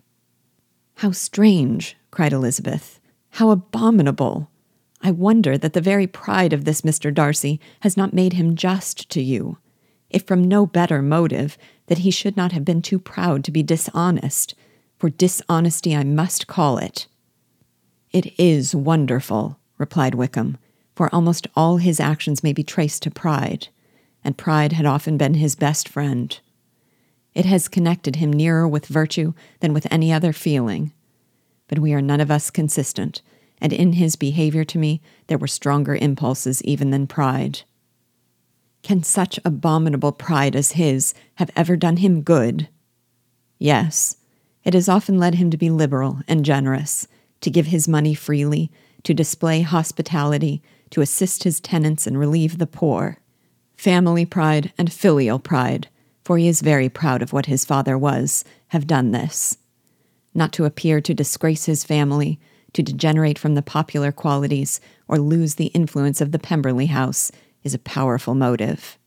How 0.96 1.12
strange, 1.12 1.98
cried 2.12 2.34
Elizabeth. 2.34 3.00
How 3.32 3.50
abominable. 3.50 4.50
I 5.02 5.12
wonder 5.12 5.58
that 5.58 5.74
the 5.74 5.82
very 5.82 6.08
pride 6.08 6.54
of 6.54 6.66
this 6.66 6.82
Mr. 6.82 7.14
Darcy 7.14 7.60
has 7.82 7.98
not 7.98 8.14
made 8.14 8.34
him 8.34 8.56
just 8.56 9.10
to 9.10 9.22
you, 9.22 9.58
if 10.10 10.24
from 10.24 10.44
no 10.44 10.66
better 10.66 11.02
motive, 11.02 11.58
that 11.88 12.00
he 12.00 12.12
should 12.12 12.38
not 12.38 12.52
have 12.52 12.66
been 12.66 12.82
too 12.82 13.00
proud 13.00 13.44
to 13.44 13.52
be 13.52 13.62
dishonest, 13.64 14.56
for 14.98 15.10
dishonesty 15.10 15.96
I 15.96 16.04
must 16.04 16.48
call 16.48 16.78
it. 16.78 17.08
It 18.12 18.34
is 18.40 18.74
wonderful, 18.74 19.60
replied 19.78 20.16
Wickham, 20.16 20.58
for 20.96 21.14
almost 21.14 21.46
all 21.56 21.78
his 21.78 22.00
actions 22.00 22.44
may 22.44 22.54
be 22.54 22.64
traced 22.64 23.04
to 23.04 23.12
pride, 23.12 23.68
and 24.24 24.38
pride 24.38 24.72
had 24.72 24.86
often 24.86 25.18
been 25.18 25.36
his 25.36 25.56
best 25.56 25.88
friend. 25.88 26.40
It 27.38 27.46
has 27.46 27.68
connected 27.68 28.16
him 28.16 28.34
nearer 28.34 28.68
with 28.68 28.88
virtue 28.88 29.36
than 29.60 29.72
with 29.72 29.86
any 29.92 30.12
other 30.12 30.34
feeling. 30.34 30.92
But 31.68 31.78
we 31.78 31.94
are 31.94 32.02
none 32.02 32.20
of 32.20 32.32
us 32.32 32.50
consistent, 32.50 33.22
and 33.62 33.72
in 33.72 33.94
his 33.94 34.16
behavior 34.16 34.64
to 34.64 34.80
me 34.80 35.04
there 35.28 35.38
were 35.38 35.46
stronger 35.46 35.96
impulses 35.96 36.64
even 36.64 36.90
than 36.90 37.06
pride. 37.06 37.62
Can 38.82 39.04
such 39.04 39.40
abominable 39.46 40.14
pride 40.14 40.56
as 40.56 40.72
his 40.72 41.14
have 41.36 41.52
ever 41.56 41.78
done 41.78 41.98
him 41.98 42.24
good? 42.24 42.70
Yes, 43.60 44.18
it 44.64 44.74
has 44.74 44.90
often 44.90 45.20
led 45.20 45.36
him 45.36 45.52
to 45.52 45.58
be 45.58 45.70
liberal 45.70 46.22
and 46.28 46.44
generous, 46.44 47.08
to 47.42 47.52
give 47.52 47.68
his 47.68 47.88
money 47.88 48.16
freely, 48.16 48.72
to 49.04 49.14
display 49.14 49.62
hospitality, 49.62 50.64
to 50.90 51.02
assist 51.02 51.44
his 51.44 51.60
tenants 51.60 52.08
and 52.08 52.18
relieve 52.18 52.58
the 52.58 52.66
poor. 52.66 53.20
Family 53.76 54.26
pride 54.26 54.74
and 54.76 54.92
filial 54.92 55.38
pride, 55.38 55.88
for 56.28 56.38
he 56.38 56.50
is 56.50 56.60
very 56.60 56.90
proud 56.90 57.22
of 57.22 57.32
what 57.32 57.46
his 57.46 57.64
father 57.64 57.98
was, 57.98 58.44
have 58.68 58.86
done 58.86 59.12
this. 59.12 59.58
Not 60.36 60.52
to 60.52 60.66
appear 60.66 61.00
to 61.00 61.14
disgrace 61.14 61.68
his 61.68 61.86
family, 61.86 62.38
to 62.74 62.84
degenerate 62.84 63.40
from 63.40 63.56
the 63.56 63.62
popular 63.62 64.12
qualities, 64.12 64.82
or 65.08 65.20
lose 65.20 65.56
the 65.56 65.68
influence 65.68 66.20
of 66.20 66.34
the 66.34 66.38
Pemberley 66.38 66.88
house, 66.88 67.32
is 67.64 67.74
a 67.74 67.80
powerful 67.80 68.36
motive. 68.36 68.98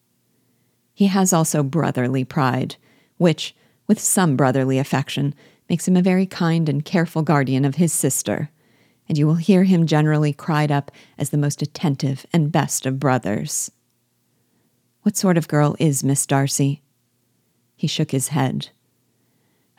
He 0.95 1.09
has 1.09 1.35
also 1.35 1.62
brotherly 1.62 2.25
pride, 2.25 2.77
which, 3.19 3.55
with 3.87 4.00
some 4.00 4.35
brotherly 4.35 4.79
affection, 4.79 5.35
makes 5.69 5.87
him 5.87 5.99
a 5.99 6.03
very 6.03 6.25
kind 6.25 6.71
and 6.71 6.87
careful 6.87 7.21
guardian 7.21 7.67
of 7.67 7.75
his 7.75 7.93
sister, 7.93 8.49
and 9.11 9.19
you 9.19 9.27
will 9.27 9.35
hear 9.35 9.65
him 9.65 9.87
generally 9.87 10.33
cried 10.33 10.73
up 10.73 10.91
as 11.19 11.29
the 11.29 11.37
most 11.37 11.61
attentive 11.61 12.25
and 12.33 12.50
best 12.50 12.87
of 12.87 12.99
brothers. 12.99 13.71
What 15.03 15.19
sort 15.19 15.37
of 15.37 15.49
girl 15.49 15.77
is 15.79 16.03
Miss 16.03 16.25
Darcy? 16.25 16.81
He 17.80 17.87
shook 17.87 18.10
his 18.10 18.28
head. 18.28 18.68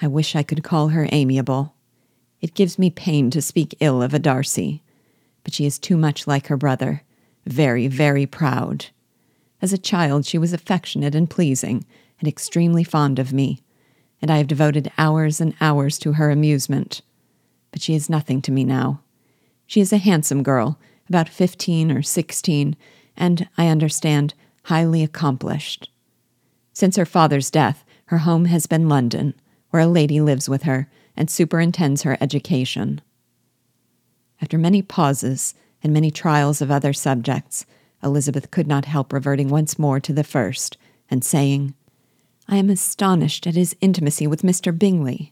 I 0.01 0.08
wish 0.08 0.36
I 0.36 0.41
could 0.41 0.63
call 0.63 0.88
her 0.88 1.08
amiable. 1.12 1.75
It 2.39 2.55
gives 2.55 2.79
me 2.79 2.89
pain 2.89 3.29
to 3.29 3.43
speak 3.43 3.75
ill 3.79 4.01
of 4.01 4.12
a 4.12 4.17
Darcy, 4.17 4.81
but 5.43 5.53
she 5.53 5.67
is 5.67 5.77
too 5.77 5.98
much 5.98 6.25
like 6.25 6.48
her 6.48 6.58
brother, 6.58 7.03
very, 7.46 7.86
very 7.86 8.25
proud. 8.25 8.88
As 9.62 9.72
a 9.72 9.77
child, 9.77 10.25
she 10.25 10.39
was 10.39 10.51
affectionate 10.51 11.13
and 11.13 11.29
pleasing, 11.29 11.86
and 12.20 12.27
extremely 12.27 12.84
fond 12.84 13.20
of 13.20 13.34
me, 13.34 13.62
and 14.20 14.31
I 14.31 14.38
have 14.38 14.48
devoted 14.48 14.91
hours 14.98 15.39
and 15.39 15.53
hours 15.62 16.00
to 16.00 16.13
her 16.13 16.31
amusement. 16.31 17.03
But 17.70 17.84
she 17.84 17.93
is 17.93 18.10
nothing 18.10 18.41
to 18.41 18.51
me 18.51 18.63
now. 18.63 19.01
She 19.67 19.79
is 19.79 19.93
a 19.93 19.98
handsome 19.98 20.41
girl, 20.41 20.79
about 21.08 21.29
fifteen 21.29 21.91
or 21.91 22.01
sixteen, 22.01 22.75
and, 23.15 23.48
I 23.60 23.67
understand, 23.67 24.34
highly 24.63 25.03
accomplished. 25.03 25.91
Since 26.74 26.96
her 26.96 27.05
father's 27.05 27.51
death, 27.51 27.86
her 28.12 28.18
home 28.18 28.44
has 28.44 28.68
been 28.68 28.89
London, 28.89 29.34
where 29.70 29.84
a 29.84 29.88
lady 29.88 30.20
lives 30.20 30.50
with 30.50 30.63
her 30.63 30.89
and 31.15 31.30
superintends 31.30 32.01
her 32.01 32.18
education. 32.20 33.00
After 34.41 34.58
many 34.58 34.82
pauses 34.82 35.56
and 35.82 35.94
many 35.94 36.12
trials 36.12 36.62
of 36.62 36.70
other 36.70 36.91
subjects, 36.91 37.65
Elizabeth 38.03 38.51
could 38.51 38.68
not 38.68 38.84
help 38.84 39.13
reverting 39.13 39.48
once 39.48 39.80
more 39.80 40.01
to 40.01 40.12
the 40.12 40.25
first 40.25 40.75
and 41.10 41.24
saying, 41.24 41.74
I 42.50 42.58
am 42.58 42.70
astonished 42.70 43.48
at 43.48 43.56
his 43.56 43.77
intimacy 43.80 44.27
with 44.27 44.41
Mr. 44.41 44.77
Bingley. 44.77 45.32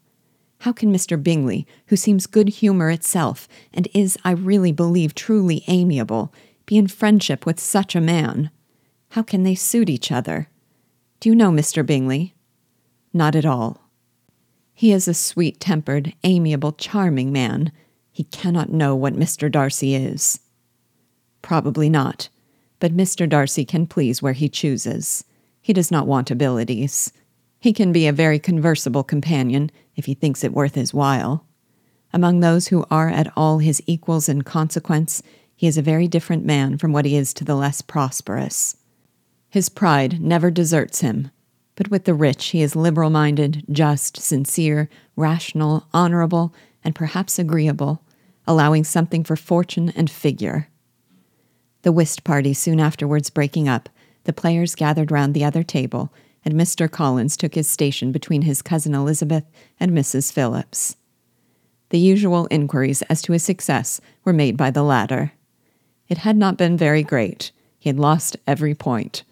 How 0.60 0.72
can 0.72 0.94
Mr. 0.94 1.22
Bingley, 1.22 1.68
who 1.88 1.98
seems 1.98 2.28
good 2.28 2.48
humor 2.48 2.90
itself 2.90 3.50
and 3.74 3.90
is, 3.94 4.18
I 4.24 4.32
really 4.32 4.72
believe, 4.72 5.14
truly 5.14 5.66
amiable, 5.68 6.34
be 6.66 6.78
in 6.78 6.88
friendship 6.88 7.46
with 7.46 7.60
such 7.60 7.94
a 7.94 8.00
man? 8.00 8.52
How 9.10 9.22
can 9.22 9.44
they 9.44 9.56
suit 9.56 9.90
each 9.90 10.14
other? 10.14 10.48
Do 11.20 11.28
you 11.28 11.36
know 11.36 11.52
Mr. 11.52 11.86
Bingley? 11.86 12.36
Not 13.14 13.36
at 13.36 13.46
all. 13.46 13.90
He 14.74 14.92
is 14.92 15.08
a 15.08 15.14
sweet 15.14 15.60
tempered, 15.60 16.14
amiable, 16.24 16.72
charming 16.72 17.32
man. 17.32 17.72
He 18.12 18.24
cannot 18.24 18.72
know 18.72 18.96
what 18.96 19.16
Mr. 19.16 19.52
Darcy 19.52 19.96
is. 19.96 20.40
Probably 21.42 21.90
not, 21.90 22.30
but 22.80 22.96
Mr. 22.96 23.28
Darcy 23.28 23.66
can 23.66 23.88
please 23.88 24.22
where 24.22 24.34
he 24.34 24.48
chooses. 24.50 25.24
He 25.62 25.74
does 25.74 25.92
not 25.92 26.08
want 26.08 26.32
abilities. 26.32 27.12
He 27.60 27.74
can 27.74 27.92
be 27.92 28.08
a 28.08 28.14
very 28.14 28.40
conversable 28.40 29.04
companion 29.04 29.70
if 29.96 30.06
he 30.06 30.14
thinks 30.14 30.44
it 30.44 30.54
worth 30.54 30.76
his 30.76 30.94
while. 30.94 31.46
Among 32.14 32.40
those 32.40 32.68
who 32.68 32.86
are 32.90 33.10
at 33.10 33.32
all 33.36 33.60
his 33.60 33.82
equals 33.86 34.30
in 34.30 34.44
consequence, 34.44 35.22
he 35.56 35.68
is 35.68 35.78
a 35.78 35.82
very 35.82 36.08
different 36.08 36.46
man 36.46 36.78
from 36.78 36.94
what 36.94 37.06
he 37.06 37.16
is 37.18 37.34
to 37.36 37.44
the 37.44 37.56
less 37.56 37.82
prosperous. 37.82 38.78
His 39.50 39.68
pride 39.68 40.22
never 40.22 40.50
deserts 40.50 41.02
him, 41.02 41.32
but 41.80 41.90
with 41.90 42.04
the 42.04 42.14
rich, 42.14 42.48
he 42.48 42.62
is 42.62 42.76
liberal 42.76 43.10
minded, 43.10 43.64
just, 43.72 44.18
sincere, 44.18 44.90
rational, 45.16 45.88
honorable, 45.94 46.54
and 46.84 46.94
perhaps 46.94 47.40
agreeable, 47.40 48.04
allowing 48.46 48.84
something 48.84 49.24
for 49.24 49.38
fortune 49.38 49.94
and 49.96 50.12
figure. 50.12 50.68
The 51.84 51.94
whist 51.94 52.26
party 52.26 52.54
soon 52.54 52.82
afterwards 52.82 53.30
breaking 53.30 53.70
up, 53.70 53.88
the 54.26 54.34
players 54.34 54.76
gathered 54.76 55.10
round 55.10 55.34
the 55.34 55.46
other 55.46 55.64
table, 55.64 56.12
and 56.44 56.54
Mr. 56.54 56.92
Collins 56.92 57.38
took 57.38 57.56
his 57.56 57.70
station 57.70 58.12
between 58.12 58.42
his 58.42 58.62
cousin 58.62 58.94
Elizabeth 58.94 59.46
and 59.80 59.94
Mrs. 59.94 60.34
Phillips. 60.34 60.98
The 61.92 62.00
usual 62.00 62.46
inquiries 62.52 63.04
as 63.04 63.22
to 63.22 63.32
his 63.32 63.44
success 63.44 64.02
were 64.26 64.34
made 64.34 64.58
by 64.58 64.70
the 64.70 64.84
latter. 64.84 65.32
It 66.10 66.18
had 66.18 66.36
not 66.36 66.58
been 66.58 66.76
very 66.76 67.04
great. 67.04 67.54
He 67.80 67.88
had 67.88 67.98
lost 67.98 68.36
every 68.46 68.76
point. 68.76 69.24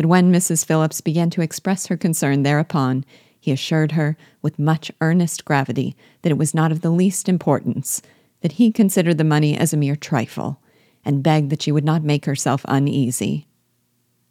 But 0.00 0.08
when 0.08 0.32
Mrs. 0.32 0.64
Phillips 0.64 1.02
began 1.02 1.28
to 1.28 1.42
express 1.42 1.88
her 1.88 1.96
concern 1.98 2.42
thereupon, 2.42 3.04
he 3.38 3.52
assured 3.52 3.92
her, 3.92 4.16
with 4.40 4.58
much 4.58 4.90
earnest 5.02 5.44
gravity, 5.44 5.94
that 6.22 6.30
it 6.32 6.38
was 6.38 6.54
not 6.54 6.72
of 6.72 6.80
the 6.80 6.88
least 6.88 7.28
importance, 7.28 8.00
that 8.40 8.52
he 8.52 8.72
considered 8.72 9.18
the 9.18 9.24
money 9.24 9.54
as 9.54 9.74
a 9.74 9.76
mere 9.76 9.96
trifle, 9.96 10.58
and 11.04 11.22
begged 11.22 11.50
that 11.50 11.60
she 11.60 11.70
would 11.70 11.84
not 11.84 12.02
make 12.02 12.24
herself 12.24 12.64
uneasy. 12.66 13.46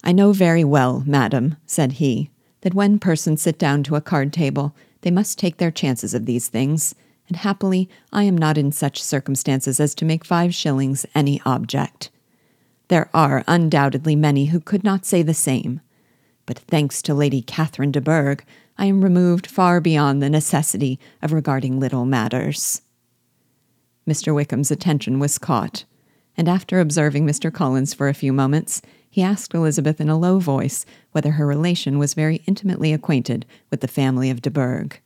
I 0.02 0.10
know 0.10 0.32
very 0.32 0.64
well, 0.64 1.04
madam, 1.06 1.54
said 1.66 1.92
he, 1.92 2.32
that 2.62 2.74
when 2.74 2.98
persons 2.98 3.40
sit 3.40 3.56
down 3.56 3.84
to 3.84 3.94
a 3.94 4.00
card 4.00 4.32
table, 4.32 4.74
they 5.02 5.12
must 5.12 5.38
take 5.38 5.58
their 5.58 5.70
chances 5.70 6.14
of 6.14 6.26
these 6.26 6.48
things, 6.48 6.96
and 7.28 7.36
happily 7.36 7.88
I 8.12 8.24
am 8.24 8.36
not 8.36 8.58
in 8.58 8.72
such 8.72 9.00
circumstances 9.00 9.78
as 9.78 9.94
to 9.94 10.04
make 10.04 10.24
five 10.24 10.52
shillings 10.52 11.06
any 11.14 11.40
object. 11.46 12.10
There 12.90 13.08
are 13.14 13.44
undoubtedly 13.46 14.16
many 14.16 14.46
who 14.46 14.58
could 14.58 14.82
not 14.82 15.06
say 15.06 15.22
the 15.22 15.32
same. 15.32 15.80
But 16.44 16.58
thanks 16.58 17.02
to 17.02 17.14
Lady 17.14 17.40
Catherine 17.40 17.92
de 17.92 18.00
Bourgh, 18.00 18.42
I 18.76 18.86
am 18.86 19.04
removed 19.04 19.46
far 19.46 19.80
beyond 19.80 20.20
the 20.20 20.28
necessity 20.28 20.98
of 21.22 21.32
regarding 21.32 21.78
little 21.78 22.04
matters. 22.04 22.82
Mr. 24.08 24.34
Wickham's 24.34 24.72
attention 24.72 25.20
was 25.20 25.38
caught, 25.38 25.84
and 26.36 26.48
after 26.48 26.80
observing 26.80 27.24
Mr. 27.24 27.52
Collins 27.52 27.94
for 27.94 28.08
a 28.08 28.14
few 28.14 28.32
moments, 28.32 28.82
he 29.08 29.22
asked 29.22 29.54
Elizabeth 29.54 30.00
in 30.00 30.08
a 30.08 30.18
low 30.18 30.40
voice 30.40 30.84
whether 31.12 31.30
her 31.30 31.46
relation 31.46 31.96
was 31.96 32.14
very 32.14 32.42
intimately 32.48 32.92
acquainted 32.92 33.46
with 33.70 33.82
the 33.82 33.86
family 33.86 34.30
of 34.30 34.42
de 34.42 34.50
Bourgh. 34.50 34.98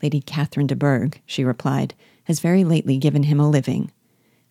Lady 0.00 0.20
Catherine 0.20 0.68
de 0.68 0.76
Bourgh, 0.76 1.20
she 1.26 1.42
replied, 1.42 1.94
has 2.24 2.38
very 2.38 2.62
lately 2.62 2.98
given 2.98 3.24
him 3.24 3.40
a 3.40 3.50
living. 3.50 3.90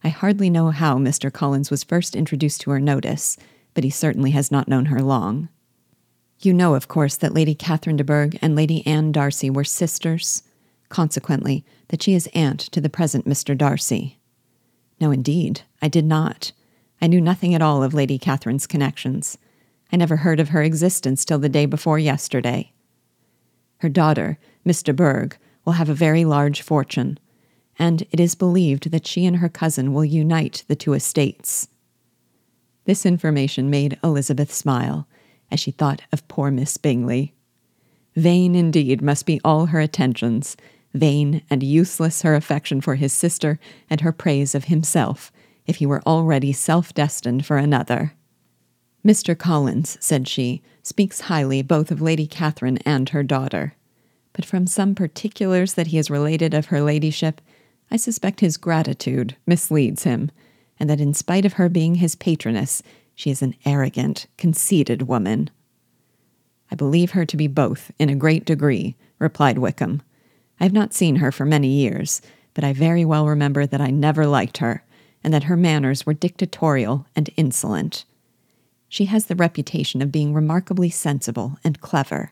I 0.03 0.09
hardly 0.09 0.49
know 0.49 0.69
how 0.71 0.97
Mr. 0.97 1.31
Collins 1.31 1.71
was 1.71 1.83
first 1.83 2.15
introduced 2.15 2.61
to 2.61 2.71
her 2.71 2.79
notice, 2.79 3.37
but 3.73 3.83
he 3.83 3.89
certainly 3.89 4.31
has 4.31 4.51
not 4.51 4.67
known 4.67 4.85
her 4.85 5.01
long. 5.01 5.49
You 6.39 6.53
know, 6.53 6.75
of 6.75 6.87
course, 6.87 7.17
that 7.17 7.33
Lady 7.33 7.55
Catherine 7.55 7.97
de 7.97 8.03
Bourgh 8.03 8.37
and 8.41 8.55
Lady 8.55 8.85
Anne 8.85 9.11
Darcy 9.11 9.49
were 9.49 9.63
sisters, 9.63 10.43
consequently, 10.89 11.65
that 11.87 12.03
she 12.03 12.13
is 12.13 12.29
aunt 12.33 12.59
to 12.59 12.79
the 12.79 12.89
present 12.89 13.25
Mr. 13.25 13.57
Darcy. 13.57 14.19
No, 15.01 15.11
indeed, 15.11 15.61
I 15.81 15.87
did 15.87 16.05
not. 16.05 16.51
I 17.01 17.07
knew 17.07 17.21
nothing 17.21 17.53
at 17.53 17.61
all 17.61 17.83
of 17.83 17.93
Lady 17.93 18.17
Catherine's 18.17 18.67
connections. 18.67 19.37
I 19.91 19.97
never 19.97 20.17
heard 20.17 20.39
of 20.39 20.49
her 20.49 20.61
existence 20.61 21.25
till 21.25 21.39
the 21.39 21.49
day 21.49 21.65
before 21.65 21.99
yesterday. 21.99 22.71
Her 23.77 23.89
daughter, 23.89 24.37
Miss 24.65 24.83
de 24.83 24.93
Bourgh, 24.93 25.37
will 25.65 25.73
have 25.73 25.89
a 25.89 25.93
very 25.93 26.25
large 26.25 26.61
fortune, 26.61 27.19
and 27.79 28.03
it 28.11 28.19
is 28.19 28.35
believed 28.35 28.91
that 28.91 29.07
she 29.07 29.25
and 29.25 29.37
her 29.37 29.49
cousin 29.49 29.93
will 29.93 30.05
unite 30.05 30.63
the 30.67 30.75
two 30.75 30.93
estates. 30.93 31.67
This 32.85 33.05
information 33.05 33.69
made 33.69 33.99
Elizabeth 34.03 34.53
smile 34.53 35.07
as 35.51 35.59
she 35.59 35.71
thought 35.71 36.01
of 36.11 36.27
poor 36.27 36.51
Miss 36.51 36.77
Bingley. 36.77 37.33
Vain 38.15 38.55
indeed 38.55 39.01
must 39.01 39.25
be 39.25 39.39
all 39.43 39.67
her 39.67 39.79
attentions, 39.79 40.57
vain 40.93 41.43
and 41.49 41.61
useless 41.61 42.23
her 42.23 42.35
affection 42.35 42.81
for 42.81 42.95
his 42.95 43.13
sister 43.13 43.59
and 43.89 44.01
her 44.01 44.11
praise 44.11 44.55
of 44.55 44.65
himself, 44.65 45.31
if 45.65 45.77
he 45.77 45.85
were 45.85 46.01
already 46.03 46.51
self 46.51 46.93
destined 46.93 47.45
for 47.45 47.57
another. 47.57 48.13
Mr. 49.05 49.37
Collins, 49.37 49.97
said 49.99 50.27
she, 50.27 50.61
speaks 50.81 51.21
highly 51.21 51.61
both 51.61 51.91
of 51.91 52.01
Lady 52.01 52.25
Catherine 52.25 52.77
and 52.79 53.09
her 53.09 53.23
daughter. 53.23 53.73
But 54.33 54.45
from 54.45 54.67
some 54.67 54.95
particulars 54.95 55.75
that 55.75 55.87
he 55.87 55.97
has 55.97 56.09
related 56.09 56.53
of 56.53 56.67
her 56.67 56.81
ladyship, 56.81 57.41
I 57.89 57.97
suspect 57.97 58.41
his 58.41 58.57
gratitude 58.57 59.35
misleads 59.45 60.03
him, 60.03 60.31
and 60.79 60.89
that 60.89 60.99
in 60.99 61.13
spite 61.13 61.45
of 61.45 61.53
her 61.53 61.69
being 61.69 61.95
his 61.95 62.15
patroness, 62.15 62.83
she 63.15 63.31
is 63.31 63.41
an 63.41 63.55
arrogant, 63.65 64.27
conceited 64.37 65.03
woman. 65.03 65.49
I 66.69 66.75
believe 66.75 67.11
her 67.11 67.25
to 67.25 67.37
be 67.37 67.47
both 67.47 67.91
in 67.97 68.09
a 68.09 68.15
great 68.15 68.45
degree, 68.45 68.95
replied 69.19 69.57
Wickham. 69.57 70.01
I 70.59 70.63
have 70.63 70.73
not 70.73 70.93
seen 70.93 71.17
her 71.17 71.31
for 71.31 71.45
many 71.45 71.69
years, 71.69 72.21
but 72.53 72.63
I 72.63 72.73
very 72.73 73.05
well 73.05 73.27
remember 73.27 73.65
that 73.65 73.81
I 73.81 73.89
never 73.89 74.27
liked 74.27 74.57
her, 74.57 74.83
and 75.23 75.33
that 75.33 75.43
her 75.43 75.57
manners 75.57 76.05
were 76.05 76.13
dictatorial 76.13 77.05
and 77.15 77.29
insolent. 77.37 78.05
She 78.89 79.05
has 79.05 79.25
the 79.25 79.35
reputation 79.35 80.01
of 80.01 80.11
being 80.11 80.33
remarkably 80.33 80.89
sensible 80.89 81.57
and 81.63 81.81
clever. 81.81 82.31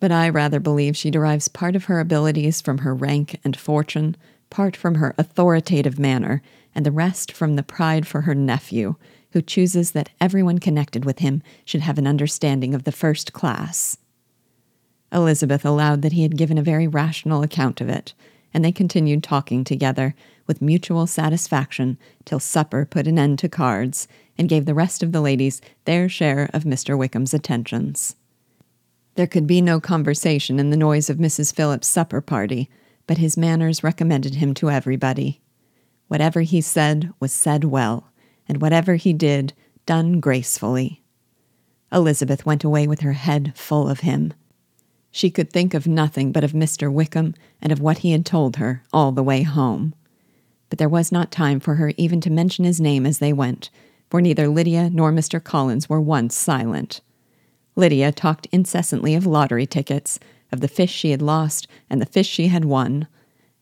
But 0.00 0.12
I 0.12 0.28
rather 0.28 0.60
believe 0.60 0.96
she 0.96 1.10
derives 1.10 1.48
part 1.48 1.74
of 1.74 1.86
her 1.86 2.00
abilities 2.00 2.60
from 2.60 2.78
her 2.78 2.94
rank 2.94 3.40
and 3.44 3.56
fortune, 3.56 4.16
part 4.50 4.76
from 4.76 4.96
her 4.96 5.14
authoritative 5.18 5.98
manner, 5.98 6.42
and 6.74 6.86
the 6.86 6.90
rest 6.90 7.32
from 7.32 7.56
the 7.56 7.62
pride 7.62 8.06
for 8.06 8.22
her 8.22 8.34
nephew, 8.34 8.94
who 9.32 9.42
chooses 9.42 9.92
that 9.92 10.10
everyone 10.20 10.58
connected 10.58 11.04
with 11.04 11.18
him 11.18 11.42
should 11.64 11.80
have 11.80 11.98
an 11.98 12.06
understanding 12.06 12.74
of 12.74 12.84
the 12.84 12.92
first 12.92 13.32
class. 13.32 13.98
Elizabeth 15.12 15.64
allowed 15.64 16.02
that 16.02 16.12
he 16.12 16.22
had 16.22 16.36
given 16.36 16.58
a 16.58 16.62
very 16.62 16.86
rational 16.86 17.42
account 17.42 17.80
of 17.80 17.88
it, 17.88 18.14
and 18.52 18.64
they 18.64 18.72
continued 18.72 19.22
talking 19.22 19.64
together 19.64 20.14
with 20.46 20.62
mutual 20.62 21.06
satisfaction 21.06 21.98
till 22.24 22.40
supper 22.40 22.84
put 22.84 23.06
an 23.06 23.18
end 23.18 23.38
to 23.38 23.48
cards 23.48 24.08
and 24.38 24.48
gave 24.48 24.64
the 24.64 24.74
rest 24.74 25.02
of 25.02 25.12
the 25.12 25.20
ladies 25.20 25.60
their 25.84 26.08
share 26.08 26.48
of 26.54 26.64
Mr. 26.64 26.96
Wickham's 26.96 27.34
attentions. 27.34 28.16
There 29.16 29.26
could 29.26 29.46
be 29.46 29.60
no 29.60 29.80
conversation 29.80 30.58
in 30.58 30.70
the 30.70 30.76
noise 30.76 31.10
of 31.10 31.18
Mrs. 31.18 31.52
Phillips's 31.52 31.90
supper 31.90 32.20
party, 32.20 32.70
but 33.08 33.18
his 33.18 33.36
manners 33.36 33.82
recommended 33.82 34.36
him 34.36 34.54
to 34.54 34.70
everybody. 34.70 35.40
Whatever 36.06 36.42
he 36.42 36.60
said 36.60 37.12
was 37.18 37.32
said 37.32 37.64
well, 37.64 38.12
and 38.46 38.60
whatever 38.60 38.94
he 38.94 39.12
did, 39.12 39.52
done 39.86 40.20
gracefully. 40.20 41.02
Elizabeth 41.90 42.44
went 42.46 42.62
away 42.62 42.86
with 42.86 43.00
her 43.00 43.14
head 43.14 43.52
full 43.56 43.88
of 43.88 44.00
him. 44.00 44.34
She 45.10 45.30
could 45.30 45.50
think 45.50 45.72
of 45.72 45.86
nothing 45.86 46.32
but 46.32 46.44
of 46.44 46.52
Mr. 46.52 46.92
Wickham 46.92 47.34
and 47.62 47.72
of 47.72 47.80
what 47.80 47.98
he 47.98 48.12
had 48.12 48.26
told 48.26 48.56
her 48.56 48.82
all 48.92 49.10
the 49.10 49.22
way 49.22 49.42
home. 49.42 49.94
But 50.68 50.78
there 50.78 50.88
was 50.88 51.10
not 51.10 51.32
time 51.32 51.60
for 51.60 51.76
her 51.76 51.92
even 51.96 52.20
to 52.20 52.30
mention 52.30 52.66
his 52.66 52.80
name 52.80 53.06
as 53.06 53.18
they 53.18 53.32
went, 53.32 53.70
for 54.10 54.20
neither 54.20 54.48
Lydia 54.48 54.90
nor 54.92 55.12
Mr. 55.12 55.42
Collins 55.42 55.88
were 55.88 56.00
once 56.00 56.36
silent. 56.36 57.00
Lydia 57.74 58.12
talked 58.12 58.48
incessantly 58.52 59.14
of 59.14 59.24
lottery 59.24 59.66
tickets, 59.66 60.20
of 60.52 60.60
the 60.60 60.68
fish 60.68 60.92
she 60.92 61.10
had 61.10 61.22
lost 61.22 61.66
and 61.90 62.00
the 62.00 62.06
fish 62.06 62.28
she 62.28 62.48
had 62.48 62.64
won, 62.64 63.06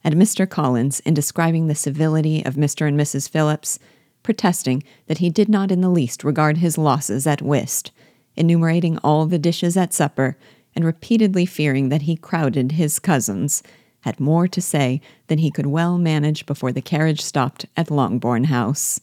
and 0.04 0.14
Mr. 0.14 0.48
Collins, 0.48 1.00
in 1.00 1.14
describing 1.14 1.66
the 1.66 1.74
civility 1.74 2.44
of 2.44 2.54
Mr. 2.54 2.86
and 2.86 2.98
Mrs. 2.98 3.28
Phillips, 3.28 3.78
protesting 4.22 4.82
that 5.06 5.18
he 5.18 5.30
did 5.30 5.48
not 5.48 5.70
in 5.70 5.80
the 5.80 5.88
least 5.88 6.24
regard 6.24 6.58
his 6.58 6.78
losses 6.78 7.26
at 7.26 7.42
whist, 7.42 7.90
enumerating 8.36 8.98
all 8.98 9.26
the 9.26 9.38
dishes 9.38 9.76
at 9.76 9.94
supper, 9.94 10.36
and 10.74 10.84
repeatedly 10.84 11.46
fearing 11.46 11.88
that 11.88 12.02
he 12.02 12.16
crowded 12.16 12.72
his 12.72 12.98
cousins, 12.98 13.62
had 14.00 14.20
more 14.20 14.46
to 14.46 14.60
say 14.60 15.00
than 15.26 15.38
he 15.38 15.50
could 15.50 15.66
well 15.66 15.98
manage 15.98 16.46
before 16.46 16.70
the 16.70 16.82
carriage 16.82 17.20
stopped 17.20 17.66
at 17.76 17.90
Longbourn 17.90 18.44
House. 18.44 19.00